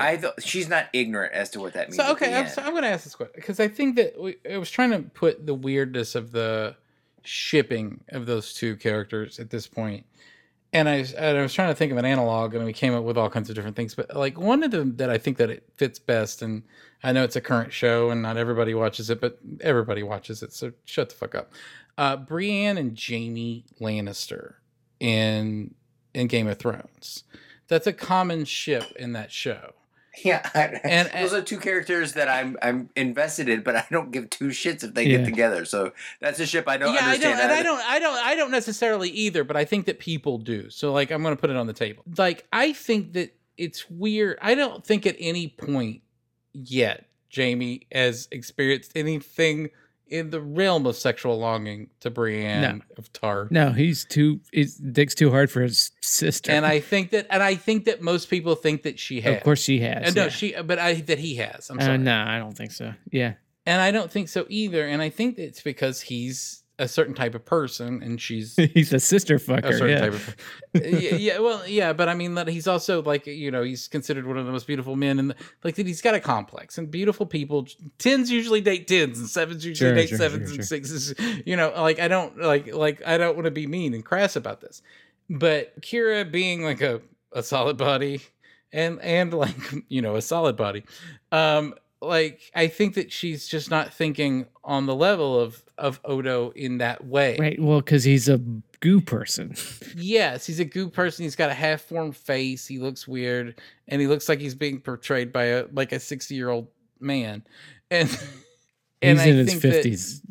[0.00, 1.96] I th- she's not ignorant as to what that means.
[1.96, 4.36] So okay, I'm, so I'm going to ask this question because I think that we,
[4.50, 6.76] I was trying to put the weirdness of the
[7.22, 10.06] shipping of those two characters at this point,
[10.72, 12.94] and I, was- and I was trying to think of an analog, and we came
[12.94, 13.94] up with all kinds of different things.
[13.94, 16.62] But like one of them that I think that it fits best, and
[17.02, 20.52] I know it's a current show, and not everybody watches it, but everybody watches it,
[20.52, 21.52] so shut the fuck up.
[21.98, 24.54] Uh, Brienne and Jaime Lannister
[25.00, 25.74] in
[26.14, 27.24] in Game of Thrones.
[27.68, 29.72] That's a common ship in that show.
[30.24, 33.84] Yeah, I, And- those uh, are two characters that I'm I'm invested in, but I
[33.90, 35.18] don't give two shits if they Yeah.
[35.18, 35.64] get together.
[35.64, 38.34] So that's a ship I don't yeah, I don't, and I don't, I don't, I
[38.34, 39.44] don't necessarily either.
[39.44, 40.70] But I think that people do.
[40.70, 42.02] So, like, I'm going to put it on the table.
[42.16, 44.38] Like, I think that it's weird.
[44.40, 46.02] I don't think at any point
[46.52, 47.04] yet
[47.34, 49.68] Jaime has experienced anything
[50.08, 53.50] in the realm of sexual longing to Brienne of Tarth.
[53.50, 54.40] No, he's too.
[54.52, 56.52] He digs too hard for his sister.
[56.52, 59.36] And I think that, and I think that most people think that she has.
[59.38, 60.06] of course she has.
[60.06, 60.28] And no, yeah.
[60.28, 61.68] she, but I that he has.
[61.70, 61.98] I'm Uh, sorry.
[61.98, 62.94] no, I don't think so.
[63.10, 63.34] Yeah,
[63.66, 64.86] And I don't think so either.
[64.86, 69.00] And I think it's because he's a certain type of person, and she's he's a
[69.00, 69.72] sister a fucker.
[69.78, 69.98] certain Yeah.
[70.00, 70.36] type of
[70.74, 74.26] yeah, yeah well yeah but i mean that he's also like you know he's considered
[74.26, 77.24] one of the most beautiful men and like that he's got a complex and beautiful
[77.24, 77.66] people
[77.98, 81.14] tens usually date tens and sevens usually Sure, date sure, sevens sure, and sixes
[81.46, 84.36] you know like i don't like like i don't want to be mean and crass
[84.36, 84.82] about this
[85.30, 87.00] but kira being like a,
[87.32, 88.20] a solid body
[88.72, 89.56] and and like
[89.88, 90.84] you know a solid body
[91.32, 96.50] um like i think that she's just not thinking on the level of of odo
[96.50, 97.60] in that way Right.
[97.60, 98.38] Well, because he's a
[98.80, 99.54] goo person.
[99.96, 101.22] Yes, he's a goo person.
[101.24, 102.66] He's got a half formed face.
[102.66, 106.34] He looks weird, and he looks like he's being portrayed by a like a sixty
[106.34, 106.68] year old
[107.00, 107.44] man.
[107.90, 108.10] And
[109.02, 110.22] and he's I in his think that- fifties.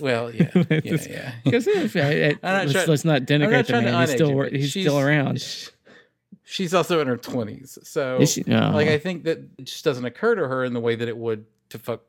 [0.00, 1.32] Well, yeah, yeah, yeah.
[1.44, 1.66] Because
[2.74, 4.00] let's, let's not denigrate the man.
[4.00, 5.44] He's still it, he's still around.
[6.44, 8.44] Sh- She's also in her twenties, so Is she?
[8.46, 8.70] No.
[8.72, 11.16] like I think that it just doesn't occur to her in the way that it
[11.16, 12.02] would to fuck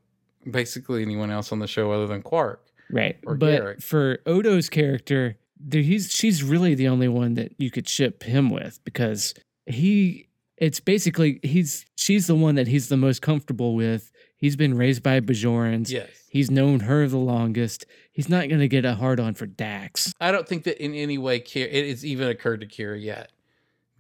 [0.50, 2.66] basically anyone else on the show other than Quark.
[2.90, 3.18] right.
[3.26, 3.84] or But Garak.
[3.84, 8.50] for Odo's character, there, he's she's really the only one that you could ship him
[8.50, 9.34] with because
[9.66, 10.28] he.
[10.58, 14.12] It's basically he's she's the one that he's the most comfortable with.
[14.38, 15.90] He's been raised by Bajorans.
[15.90, 17.86] Yes, He's known her the longest.
[18.12, 20.14] He's not going to get a hard on for Dax.
[20.22, 23.32] I don't think that in any way Kira, it has even occurred to Kira yet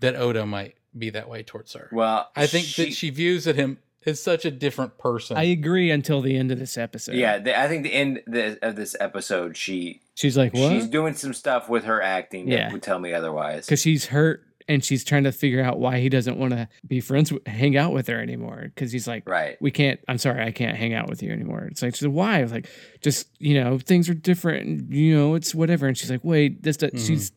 [0.01, 1.89] that Odo might be that way towards her.
[1.91, 5.37] Well, I think that she views at him as such a different person.
[5.37, 7.15] I agree until the end of this episode.
[7.15, 10.71] Yeah, the, I think the end the, of this episode, she She's like, what?
[10.71, 12.63] she's doing some stuff with her acting Yeah.
[12.65, 13.65] that would tell me otherwise.
[13.65, 16.99] because she's hurt and she's trying to figure out why he doesn't want to be
[17.01, 19.57] friends hang out with her anymore because he's like Right.
[19.59, 22.15] we can't i'm sorry i can't hang out with you anymore it's like she's like,
[22.15, 22.69] why like
[23.01, 26.61] just you know things are different and, you know it's whatever and she's like wait
[26.61, 27.07] this does, Mhm.
[27.07, 27.31] she's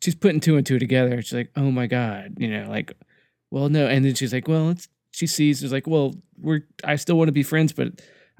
[0.00, 2.92] she's putting two and two together she's like oh my god you know like
[3.50, 6.96] well no and then she's like well it's she sees it's like well we're i
[6.96, 7.88] still want to be friends but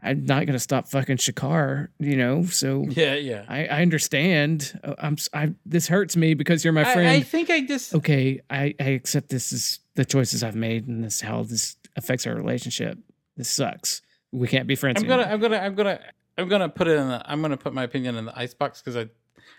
[0.02, 3.44] i'm not gonna stop fucking shakaar you know so yeah, yeah.
[3.48, 4.78] I, I understand.
[4.84, 5.16] Uh, I'm.
[5.32, 8.90] I, this hurts me because you're my friend I think I just okay, I, I
[8.90, 12.98] accept this is the choices I've made and this how this affects our relationship.
[13.36, 14.02] This sucks.
[14.32, 15.02] We can't be friends.
[15.02, 15.22] I'm gonna.
[15.24, 16.00] I'm gonna I'm gonna
[16.38, 17.08] I'm gonna put it in.
[17.08, 19.08] The, I'm gonna put my opinion in the icebox because I,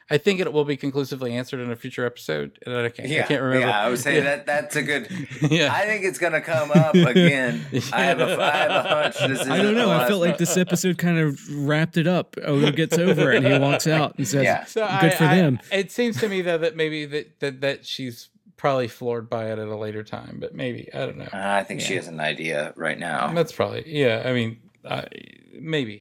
[0.10, 2.58] I think it will be conclusively answered in a future episode.
[2.66, 3.10] And I can't.
[3.10, 3.68] Yeah, I can't remember.
[3.68, 3.82] yeah.
[3.86, 4.24] I would say Yeah.
[4.24, 5.10] that that's a good.
[5.52, 5.74] yeah.
[5.74, 7.66] I think it's gonna come up again.
[7.92, 9.20] I have a I have a hunch.
[9.20, 9.92] This is I don't know.
[9.92, 12.38] I felt like this episode kind of wrapped it up.
[12.42, 14.64] Odo gets over it and he walks out and says, Yeah.
[14.66, 15.60] So Good I- for I- them.
[15.72, 19.60] It seems to me though that maybe that, that that she's probably floored by it
[19.60, 21.28] at a later time, but maybe I don't know.
[21.34, 23.34] I think she has an idea right now.
[23.34, 24.24] That's probably yeah.
[24.26, 25.04] I mean, uh,
[25.60, 26.00] maybe.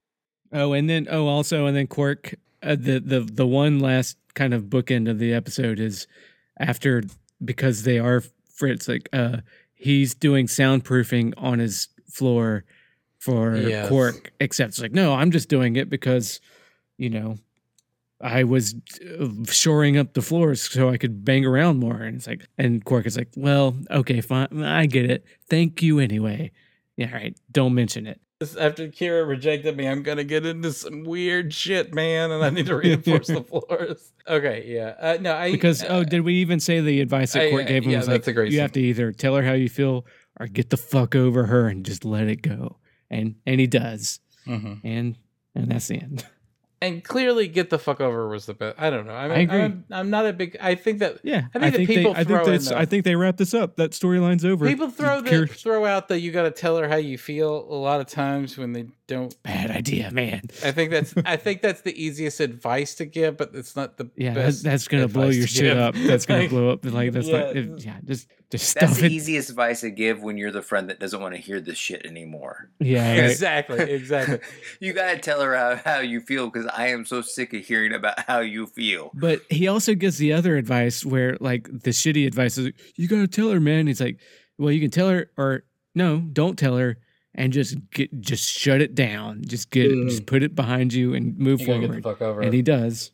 [0.53, 2.35] Oh, and then oh, also, and then Quark.
[2.63, 6.07] Uh, the the the one last kind of bookend of the episode is
[6.59, 7.03] after
[7.45, 8.23] because they are
[8.55, 8.89] Fritz.
[8.89, 9.39] Like uh,
[9.75, 12.65] he's doing soundproofing on his floor
[13.19, 13.89] for Yes.
[13.89, 14.33] Quark.
[14.41, 16.41] Except it's like, no, I'm just doing it because
[16.97, 17.37] you know
[18.21, 18.75] I was
[19.21, 21.97] uh, shoring up the floors so I could bang around more.
[21.97, 25.25] And it's like, and Quark is like, well, okay, fine, I get it.
[25.51, 26.51] Thank you anyway.
[26.97, 27.37] Yeah, all right.
[27.53, 28.21] Don't mention it.
[28.61, 32.67] After Kira rejected me, I'm gonna get into some weird shit, man, and I need
[32.67, 34.13] to reinforce the floors.
[34.29, 34.95] Okay, yeah.
[35.01, 37.67] Uh, no, I Because uh, oh, did we even say the advice that I- Quark
[37.67, 39.55] gave him yeah, was that's like a great you have to either tell her how
[39.55, 40.05] you feel
[40.39, 42.77] or get the fuck over her and just let it go.
[43.11, 44.21] And and he does.
[44.47, 44.81] mhm.
[44.85, 45.17] And
[45.55, 46.27] and that's the end.
[46.83, 48.77] and clearly, get the fuck over was the best.
[48.79, 49.15] I don't know.
[49.15, 49.61] I, mean, I agree.
[49.63, 50.57] I'm, I'm not a big.
[50.61, 52.85] I think that Yeah, I think that people they, I throw think that's, the- I
[52.85, 53.77] think they wrap this up.
[53.77, 54.67] That storyline's over.
[54.67, 57.75] people throw the, throw out that you got to tell her how you feel a
[57.75, 59.35] lot of times when they don't.
[59.43, 60.43] bad idea, man.
[60.65, 64.11] I think that's I think that's the easiest advice to give, but it's not the
[64.17, 64.65] Yeah, that's, best.
[64.65, 65.79] that's gonna blow your shit give.
[65.79, 65.95] up.
[65.95, 66.85] That's gonna Like, blow up.
[66.85, 67.55] Like that's not.
[67.55, 67.63] yeah.
[67.63, 69.13] it- yeah, just just That's stuff the it.
[69.13, 72.07] easiest advice to give when you're the friend that doesn't want to hear this shit
[72.07, 72.71] anymore.
[72.79, 73.31] Yeah, right.
[73.31, 74.39] Exactly, exactly.
[74.81, 77.93] You gotta tell her how, how you feel because I am so sick of hearing
[77.93, 79.11] about how you feel.
[79.15, 83.27] But he also gives the other advice where, like, the shitty advice is, you gotta
[83.27, 83.87] tell her, man.
[83.87, 84.21] He's like,
[84.59, 86.99] well, you can tell her, or no, don't tell her,
[87.35, 89.43] and just get, just shut it down.
[89.47, 90.27] Just get, it, just mm.
[90.27, 92.19] put it behind you and move You gotta get the forward.
[92.19, 92.41] fuck over.
[92.43, 93.13] And he does.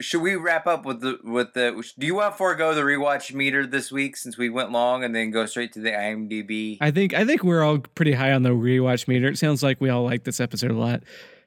[0.00, 1.82] Should we wrap up with the with the?
[1.98, 5.14] Do you want to forego the rewatch meter this week since we went long and
[5.14, 6.76] then go straight to the IMDb?
[6.80, 9.28] I think, I think we're all pretty high on the rewatch meter.
[9.28, 11.02] It sounds like we all like this episode a lot.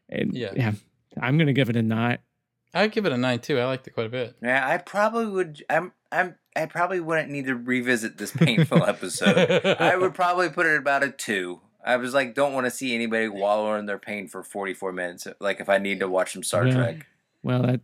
[0.10, 0.54] And Yeah.
[0.56, 0.72] yeah,
[1.22, 2.18] I'm gonna give it a nine.
[2.74, 3.60] I'd give it a nine too.
[3.60, 4.36] I liked it quite a bit.
[4.42, 5.64] Yeah, I probably would.
[5.70, 5.92] I'm.
[6.12, 6.36] I'm.
[6.56, 9.64] I probably wouldn't need to revisit this painful episode.
[9.80, 11.62] I would probably put it about a two.
[11.86, 15.28] I was like, don't want to see anybody wallow in their pain for 44 minutes.
[15.40, 16.74] Like if I need to watch some Star Yeah.
[16.74, 17.06] Trek.
[17.42, 17.80] Well, that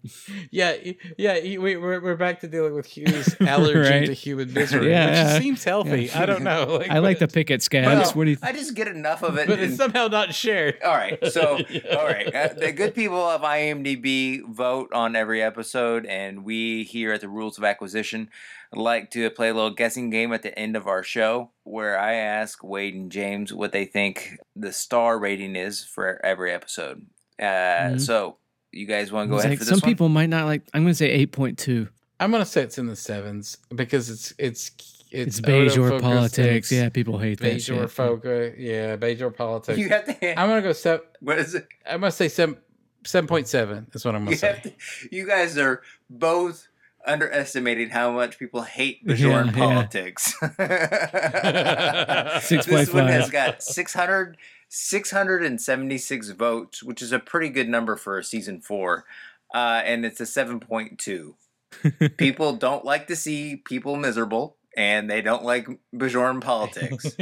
[0.51, 0.76] Yeah,
[1.18, 1.39] yeah.
[1.58, 4.06] We, we're we're back to dealing with Hugh's allergy Right.
[4.06, 5.39] to human misery, Yeah, which yeah.
[5.39, 6.03] seems healthy.
[6.06, 6.22] Yeah.
[6.22, 6.84] I don't know.
[6.89, 7.88] I like to but- pick at scabs.
[7.88, 8.38] Well, what do you?
[8.43, 9.47] I just get enough of it.
[9.47, 10.76] but it's somehow not shared.
[10.84, 11.95] all right, so Yeah.
[11.97, 17.14] all right, uh, the good people of IMDb vote on every episode, and we here
[17.14, 18.30] at the Rules of Acquisition
[18.74, 22.14] like to play a little guessing game at the end of our show, where I
[22.16, 27.06] ask Wade and James what they think the star rating is for every episode.
[27.39, 27.43] Uh,
[27.95, 28.01] Mhm.
[28.01, 28.38] So
[28.76, 29.91] you guys want to go It's ahead like for this some one?
[29.91, 30.61] people might not like.
[30.73, 31.88] I'm gonna say eight point two.
[32.19, 34.71] I'm gonna say it's in the sevens because it's it's
[35.11, 36.71] It's, it's, Bajor politics.
[36.71, 38.55] and Yeah, people hate that Bajor focus.
[38.57, 39.78] Yeah, Bajor politics.
[39.80, 40.39] You have to.
[40.39, 41.05] I'm gonna go seven.
[41.21, 41.67] what is it?
[41.89, 42.57] I'm gonna say seven.
[43.05, 44.59] Seven point seven is what I'm gonna say.
[44.63, 44.73] to,
[45.15, 46.67] you guys are both
[47.05, 49.51] underestimating how much people hate Yeah, Bajoran yeah.
[49.51, 50.34] politics.
[52.42, 54.38] Six this one has got 600,
[54.70, 59.06] 676 votes, which is a pretty good number for a season four.
[59.54, 61.34] Uh, and it's a 7.2.
[62.18, 67.16] people don't like to see people miserable, and they don't like Bajoran politics.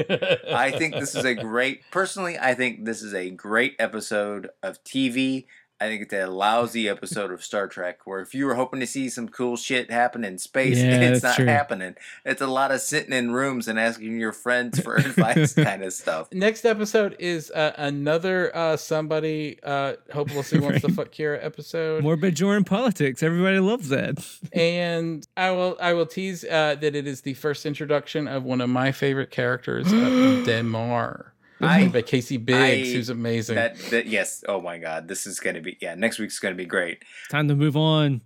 [0.52, 1.82] I think this is a great.
[1.92, 5.46] Personally, I think this is a great episode of TV.
[5.82, 8.88] I think it's a lousy episode of Star Trek where if you were hoping to
[8.88, 11.46] see some cool shit happen in space, Yeah, it's not true.
[11.46, 11.96] happening.
[12.24, 15.92] It's a lot of sitting in rooms and asking your friends for advice kind of
[15.92, 16.32] stuff.
[16.32, 22.02] Next episode is uh, another uh, somebody uh, hopelessly wants to fuck Kira episode.
[22.02, 23.22] More Bajoran politics.
[23.22, 24.26] Everybody loves that.
[24.54, 28.62] and I will I will tease uh, that it is the first introduction of one
[28.62, 31.33] of my favorite characters, uh, Damar,
[31.66, 33.56] I- by Casey Biggs, I- who's amazing.
[33.56, 34.44] That, that yes.
[34.48, 35.96] Oh my God, this is gonna be yeah.
[35.96, 37.04] Next week's gonna be great.
[37.30, 38.22] Time to move on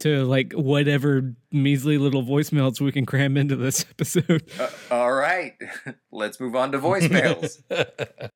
[0.00, 4.42] to like whatever measly little voicemails we can cram into this episode.
[4.58, 5.52] Uh, all right,
[6.12, 7.60] let's move on to voicemails.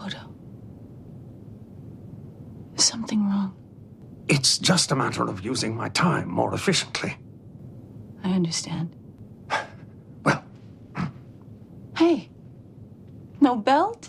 [0.00, 0.34] Odo.
[2.76, 3.54] Is something wrong?
[4.28, 7.16] It's just a matter of using my time more efficiently.
[8.24, 8.96] I understand.
[10.24, 10.42] Well,
[11.96, 12.30] Hey.
[13.42, 14.08] No belt?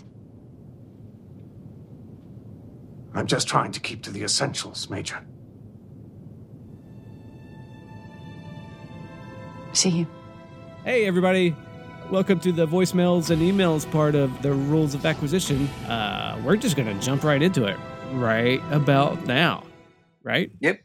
[3.14, 5.26] I'm just trying to keep to the essentials, Major.
[9.72, 10.06] See you.
[10.84, 11.56] Hey, everybody.
[12.12, 15.66] Welcome to the voicemails and emails part of the rules of acquisition.
[15.88, 17.76] Uh, we're just going to jump right into it.
[18.12, 19.64] right about now,
[20.22, 20.52] right?
[20.60, 20.80] Yep.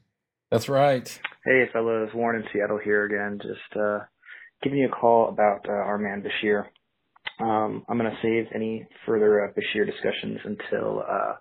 [0.50, 1.22] That's right.
[1.46, 3.38] Hey, fellas, Warren in Seattle here again.
[3.44, 4.00] Just uh,
[4.64, 6.66] giving you a call about uh, our man Bashir.
[7.40, 11.36] Um, I'm going to save any further uh, Bashir discussions until, uh,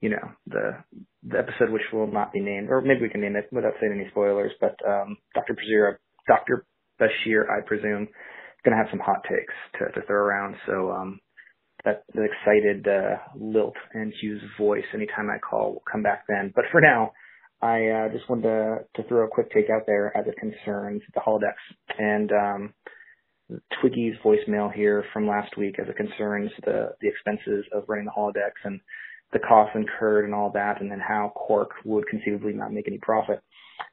[0.00, 0.84] you know, the
[1.28, 3.92] the episode which will not be named, or maybe we can name it without saying
[3.92, 4.52] any spoilers.
[4.60, 5.54] But um, Dr.
[5.54, 5.96] Bashir,
[6.28, 6.66] Dr.
[7.00, 8.08] Bashir, I presume,
[8.64, 10.56] going to have some hot takes to, to throw around.
[10.66, 11.20] So um,
[11.84, 16.52] that the excited uh, lilt and Hugh's voice anytime I call will come back then.
[16.54, 17.12] But for now.
[17.62, 21.00] I uh, just wanted to, to throw a quick take out there as it concerns
[21.14, 21.54] the holodecks
[21.98, 22.74] and um,
[23.80, 28.10] Twiggy's voicemail here from last week as it concerns the the expenses of running the
[28.16, 28.80] holodecks and
[29.32, 32.98] the costs incurred and all that, and then how Quark would conceivably not make any
[32.98, 33.40] profit,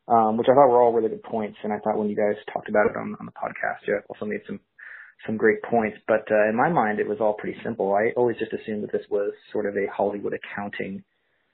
[0.08, 1.58] um, which I thought were all really good points.
[1.64, 4.26] And I thought when you guys talked about it on, on the podcast, you also
[4.26, 4.60] made some
[5.26, 5.98] some great points.
[6.08, 7.94] But uh, in my mind, it was all pretty simple.
[7.94, 11.04] I always just assumed that this was sort of a Hollywood accounting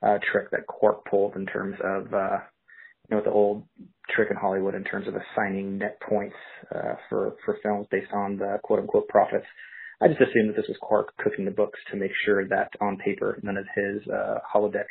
[0.02, 2.38] uh, trick that Quark pulled in terms of, uh,
[3.10, 3.64] you know, the old
[4.10, 6.36] trick in Hollywood in terms of assigning net points
[6.74, 9.46] uh, for for films based on the quote unquote profits.
[10.02, 12.98] I just assumed that this was Quark cooking the books to make sure that on
[12.98, 14.88] paper none of his uh, holodeck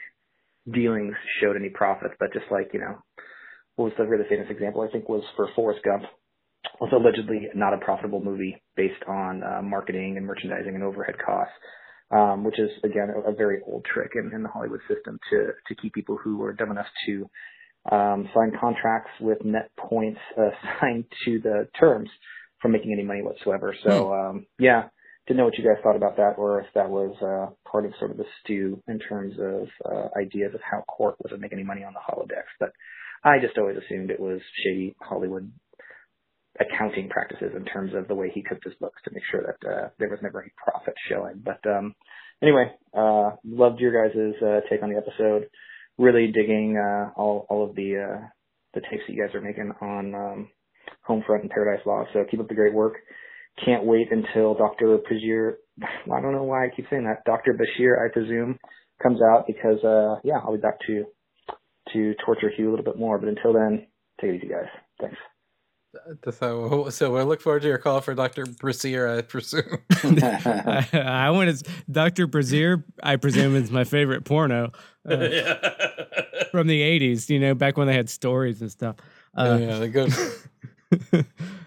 [0.70, 2.12] dealings showed any profit.
[2.18, 2.98] But just like you know,
[3.76, 4.82] what was the really famous example?
[4.82, 6.02] I think was for Forrest Gump,
[6.80, 11.54] was allegedly not a profitable movie based on uh, marketing and merchandising and overhead costs
[12.10, 15.48] um, which is again a, a, very old trick in, in the Hollywood system to
[15.66, 17.28] to keep people who are dumb enough to
[17.90, 22.10] um, sign contracts with net points assigned to the terms
[22.60, 23.74] from making any money whatsoever.
[23.84, 24.88] So um, yeah,
[25.26, 27.92] didn't know what you guys thought about that, or if that was uh, part of
[27.98, 31.66] sort of the stew in terms of uh, ideas of how Quark wasn't making any
[31.66, 32.52] money on the holodecks.
[32.58, 32.72] But
[33.22, 35.52] I just always assumed it was shady Hollywood
[36.60, 39.68] accounting practices in terms of the way he cooked his books to make sure that
[39.68, 41.42] uh, there was never any profit showing.
[41.44, 41.94] But um,
[42.42, 45.48] anyway, uh, loved your guys' uh, take on the episode.
[45.98, 48.26] Really digging uh, all all of the uh,
[48.74, 50.48] the takes that you guys are making on um,
[51.08, 52.10] Homefront and Paradise Lost.
[52.12, 52.94] So keep up the great work.
[53.64, 54.98] Can't wait until Dr.
[54.98, 55.54] Bashir.
[55.82, 57.24] I don't know why I keep saying that.
[57.24, 57.54] Dr.
[57.54, 58.58] Bashir, I presume,
[59.02, 61.04] comes out because uh, yeah, I'll be back to
[61.92, 63.18] to torture Hugh a little bit more.
[63.18, 63.86] But until then,
[64.20, 64.68] take it easy, guys.
[65.00, 65.16] Thanks.
[66.30, 68.44] So, so we look forward to your call for Dr.
[68.44, 69.78] Brazier, I presume.
[69.90, 72.26] I, I want to, Dr.
[72.26, 74.70] Brazier, I presume, is my favorite porno
[75.08, 75.28] uh,
[76.52, 78.96] from the 80s, you know, back when they had stories and stuff.
[79.36, 80.06] Uh, yeah, they go
[80.90, 81.24] back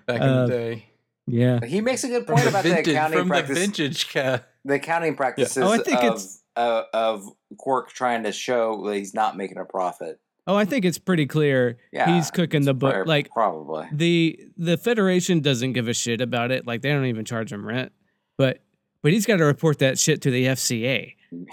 [0.08, 0.86] in uh, the day.
[1.28, 1.64] Yeah.
[1.66, 3.56] He makes a good point about vintage, the accounting from practice.
[3.58, 4.50] the vintage cat.
[4.66, 7.26] the accounting practices Oh, I think of, it's- uh, of
[7.58, 10.20] Quark trying to show that he's not making a profit.
[10.48, 13.06] Oh, I think it's pretty clear Yeah, he's cooking the book.
[13.06, 13.88] Like, probably.
[13.94, 16.66] the the Federation doesn't give a shit about it.
[16.66, 17.92] Like, they don't even charge him rent.
[18.38, 18.60] But
[19.02, 21.16] but he's got to report that shit to the FCA.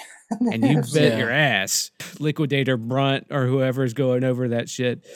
[0.52, 1.18] And you bet Yeah.
[1.18, 1.90] your ass,
[2.20, 5.06] Liquidator Brunt or whoever's going over that shit,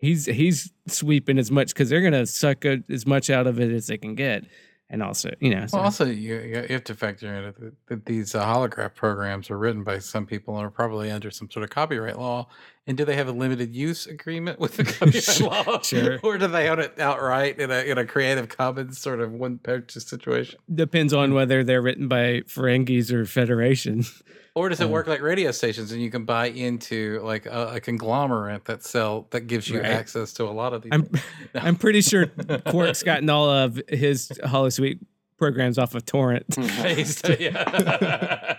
[0.00, 3.70] he's he's sweeping as much because they're gonna suck a, as much out of it
[3.70, 4.44] as they can get,
[4.90, 8.06] and also you know, so- Well, also, you, you have to factor in that, that
[8.06, 11.62] these uh, holograph programs are written by some people and are probably under some sort
[11.62, 12.48] of copyright law.
[12.88, 14.84] And do they have a limited use agreement with the
[15.40, 15.80] copyright law?
[15.82, 16.20] Sure.
[16.22, 19.58] Or do they own it outright in a in a Creative Commons sort of one
[19.58, 20.58] purchase situation?
[20.72, 24.04] depends on whether they're written by Ferengis or Federation.
[24.54, 27.72] Or does it Uh, work like radio stations and you can buy into like a,
[27.74, 29.90] a conglomerate that sell that gives you Right.
[29.90, 30.92] access to a lot of these?
[30.92, 31.10] I'm?
[31.54, 31.60] No.
[31.60, 32.26] I'm pretty sure
[32.68, 35.00] Quark's gotten all of his Holosuite
[35.38, 36.46] programs off of torrent.
[36.56, 38.56] He's- yeah.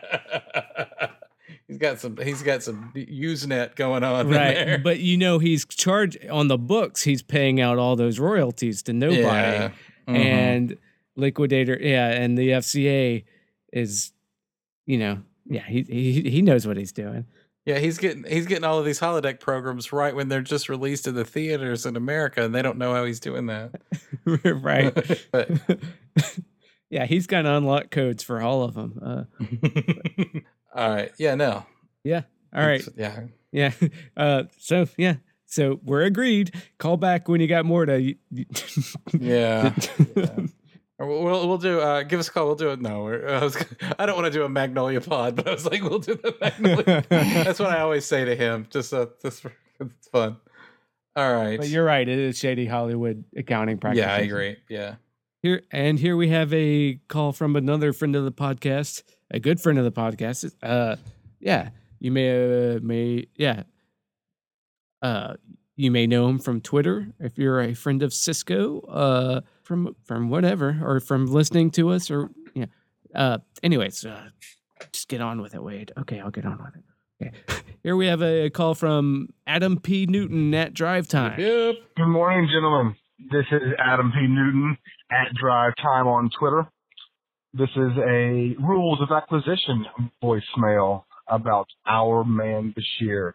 [1.67, 2.17] He's got some.
[2.17, 4.77] He's got some Usenet going on right there.
[4.79, 8.93] but you know he's charged on the books he's paying out all those royalties to
[8.93, 9.71] nobody Yeah.
[10.07, 10.15] Mhm.
[10.15, 10.77] and
[11.15, 13.23] liquidator yeah and the fca
[13.73, 14.11] is
[14.85, 17.25] you know yeah he he, he knows what he's doing
[17.65, 21.07] Yeah, he's getting he's getting all of these holodeck programs right when they're just released
[21.07, 23.71] in the theaters in America, and they don't know how he's doing that.
[24.61, 24.93] right
[25.33, 25.49] but
[26.89, 29.23] yeah he's got unlock codes for all of them uh,
[30.73, 31.65] all right, yeah, no,
[32.03, 32.21] yeah
[32.55, 33.71] all right yeah, yeah
[34.17, 35.15] uh so yeah
[35.45, 37.99] so we're agreed call back when you got more to
[39.19, 39.73] yeah.
[40.15, 40.37] yeah.
[40.99, 41.79] We'll we'll do.
[41.79, 42.47] Uh, give us a call.
[42.47, 42.81] We'll do it.
[42.81, 43.55] No, we're, I was.
[43.99, 46.35] I don't want to do a Magnolia pod, but I was like, we'll do the
[46.41, 47.03] Magnolia.
[47.09, 48.67] That's what I always say to him.
[48.71, 50.37] Just uh, just for, it's fun.
[51.15, 51.59] All right.
[51.59, 52.07] But you're right.
[52.07, 53.99] It is shady Hollywood accounting practice.
[53.99, 54.57] yeah, I agree.
[54.69, 54.95] Yeah.
[55.43, 59.59] Here and here we have a call from another friend of the podcast, a good
[59.59, 60.51] friend of the podcast.
[60.61, 60.95] Uh,
[61.39, 63.63] yeah, you may uh, may yeah.
[65.01, 65.35] Uh,
[65.75, 68.83] you may know him from Twitter if you're a friend of Sisko.
[68.87, 72.65] Uh, from from whatever or from listening to us or yeah.
[73.13, 74.29] Uh, anyways, uh,
[74.91, 75.91] just get on with it, Wade.
[75.97, 76.83] Okay, I'll get on with it.
[77.21, 77.63] Okay.
[77.83, 80.05] Here we have a call from Adam P.
[80.05, 81.39] Newton at Drive Time.
[81.39, 81.75] Yep.
[81.95, 82.95] Good morning, gentlemen.
[83.31, 84.27] This is Adam P.
[84.27, 84.77] Newton
[85.11, 86.67] at Drive Time on Twitter.
[87.53, 89.85] This is a rules of acquisition
[90.21, 93.33] voicemail about our man Bashir.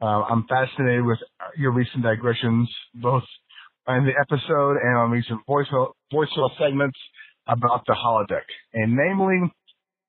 [0.00, 1.18] Uh, I'm fascinated with
[1.56, 3.24] your recent digressions, both
[3.88, 6.98] in the episode and on recent voicemail, voicemail segments
[7.46, 8.44] about the holodeck.
[8.74, 9.50] And namely,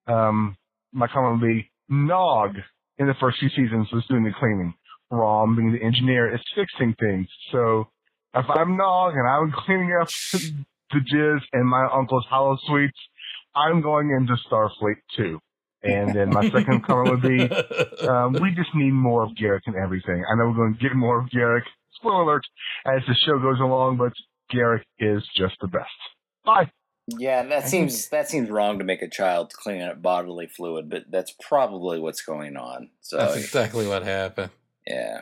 [0.08, 0.58] um,
[0.92, 2.56] my comment would be Nog
[2.98, 4.74] in the first few seasons was doing the cleaning.
[5.10, 7.28] Rom, being the engineer, is fixing things.
[7.52, 7.88] So
[8.36, 10.10] if I'm Nog and I'm cleaning up
[10.92, 13.00] the jizz in my uncle's hollow suites,
[13.68, 15.40] I'm going into Starfleet too.
[15.82, 17.50] And then my second comment would be,
[18.08, 20.24] um, we just need more of Garak and everything.
[20.30, 21.62] I know we're going to get more of Garak.
[21.94, 22.46] Spoiler alert
[22.86, 24.12] as the show goes along, but
[24.54, 25.90] Garak is just the best.
[26.46, 26.72] Bye.
[27.18, 31.06] Yeah, that seems that seems wrong to make a child clean up bodily fluid, but
[31.10, 32.90] that's probably what's going on.
[33.02, 34.52] So That's exactly what happened.
[34.86, 35.22] yeah.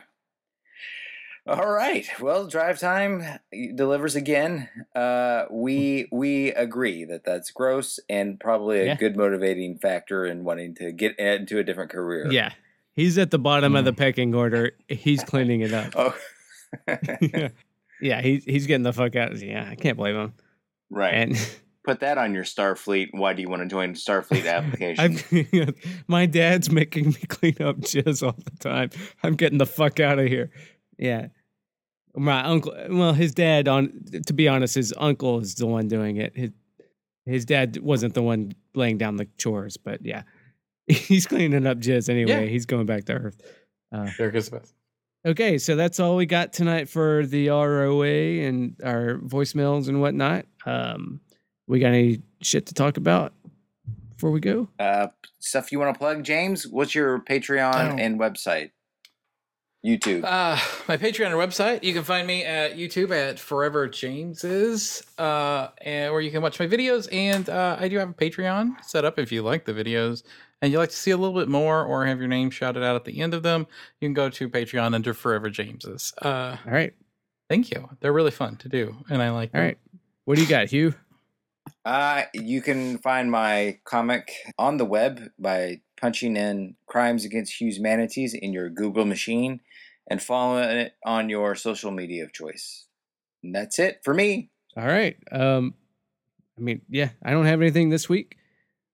[1.48, 2.06] All right.
[2.20, 3.22] Well, drive time
[3.74, 4.68] delivers again.
[4.94, 8.94] Uh, we we agree that that's gross and probably a Yeah.
[8.96, 12.30] good motivating factor in wanting to get into a different career.
[12.30, 12.52] Yeah.
[12.94, 14.72] He's at the bottom of the pecking order.
[14.88, 15.94] He's cleaning it up.
[15.96, 16.14] Oh.
[18.02, 19.34] yeah, he's he's getting the fuck out.
[19.40, 20.34] Yeah, I can't blame him.
[20.90, 21.14] right.
[21.14, 21.50] And
[21.84, 23.08] Put that on your Starfleet.
[23.12, 25.18] Why do you want to join Starfleet application?
[25.64, 25.74] I'm,
[26.06, 28.90] my dad's making me clean up jizz all the time.
[29.22, 30.50] I'm getting the fuck out of here.
[30.98, 31.28] Yeah.
[32.18, 33.92] My uncle, well, his dad, on
[34.26, 36.36] to be honest, his uncle is the one doing it.
[36.36, 36.50] His
[37.26, 40.22] his dad wasn't the one laying down the chores, but yeah,
[40.86, 42.44] he's cleaning up jizz anyway.
[42.44, 42.50] Yeah.
[42.50, 43.40] He's going back to Earth.
[43.92, 44.74] Uh, There goes the best.
[45.26, 48.06] Okay, so that's all we got tonight for the ROA
[48.46, 50.46] and our voicemails and whatnot.
[50.64, 51.20] Um,
[51.66, 53.34] we got any shit to talk about
[54.10, 54.68] before we go?
[54.78, 55.08] uh,
[55.38, 56.66] stuff you want to plug, James?
[56.66, 57.96] What's your Patreon Oh.
[57.98, 58.70] and website?
[59.84, 60.24] YouTube.
[60.24, 61.82] Uh, my Patreon and website.
[61.84, 66.58] You can find me at YouTube at Forever James's, uh, and where you can watch
[66.58, 67.08] my videos.
[67.12, 70.24] And uh, I do have a Patreon set up if you like the videos
[70.60, 72.96] and you like to see a little bit more or have your name shouted out
[72.96, 73.66] at the end of them.
[74.00, 76.12] You can go to Patreon under Forever James's.
[76.20, 76.94] Uh, All right,
[77.48, 77.88] thank you.
[78.00, 79.50] They're really fun to do, and I like.
[79.54, 79.68] all them.
[79.68, 79.78] right.
[80.24, 80.94] What do you got, Hugh?
[81.84, 88.34] Uh, you can find my comic on the web by punching in Crimes Against Humanities
[88.34, 89.60] in your Google machine
[90.08, 92.86] and following it on your social media of choice.
[93.42, 94.50] And that's it for me.
[94.76, 95.16] All right.
[95.30, 95.74] Um,
[96.58, 98.36] I mean, yeah, I don't have anything this week.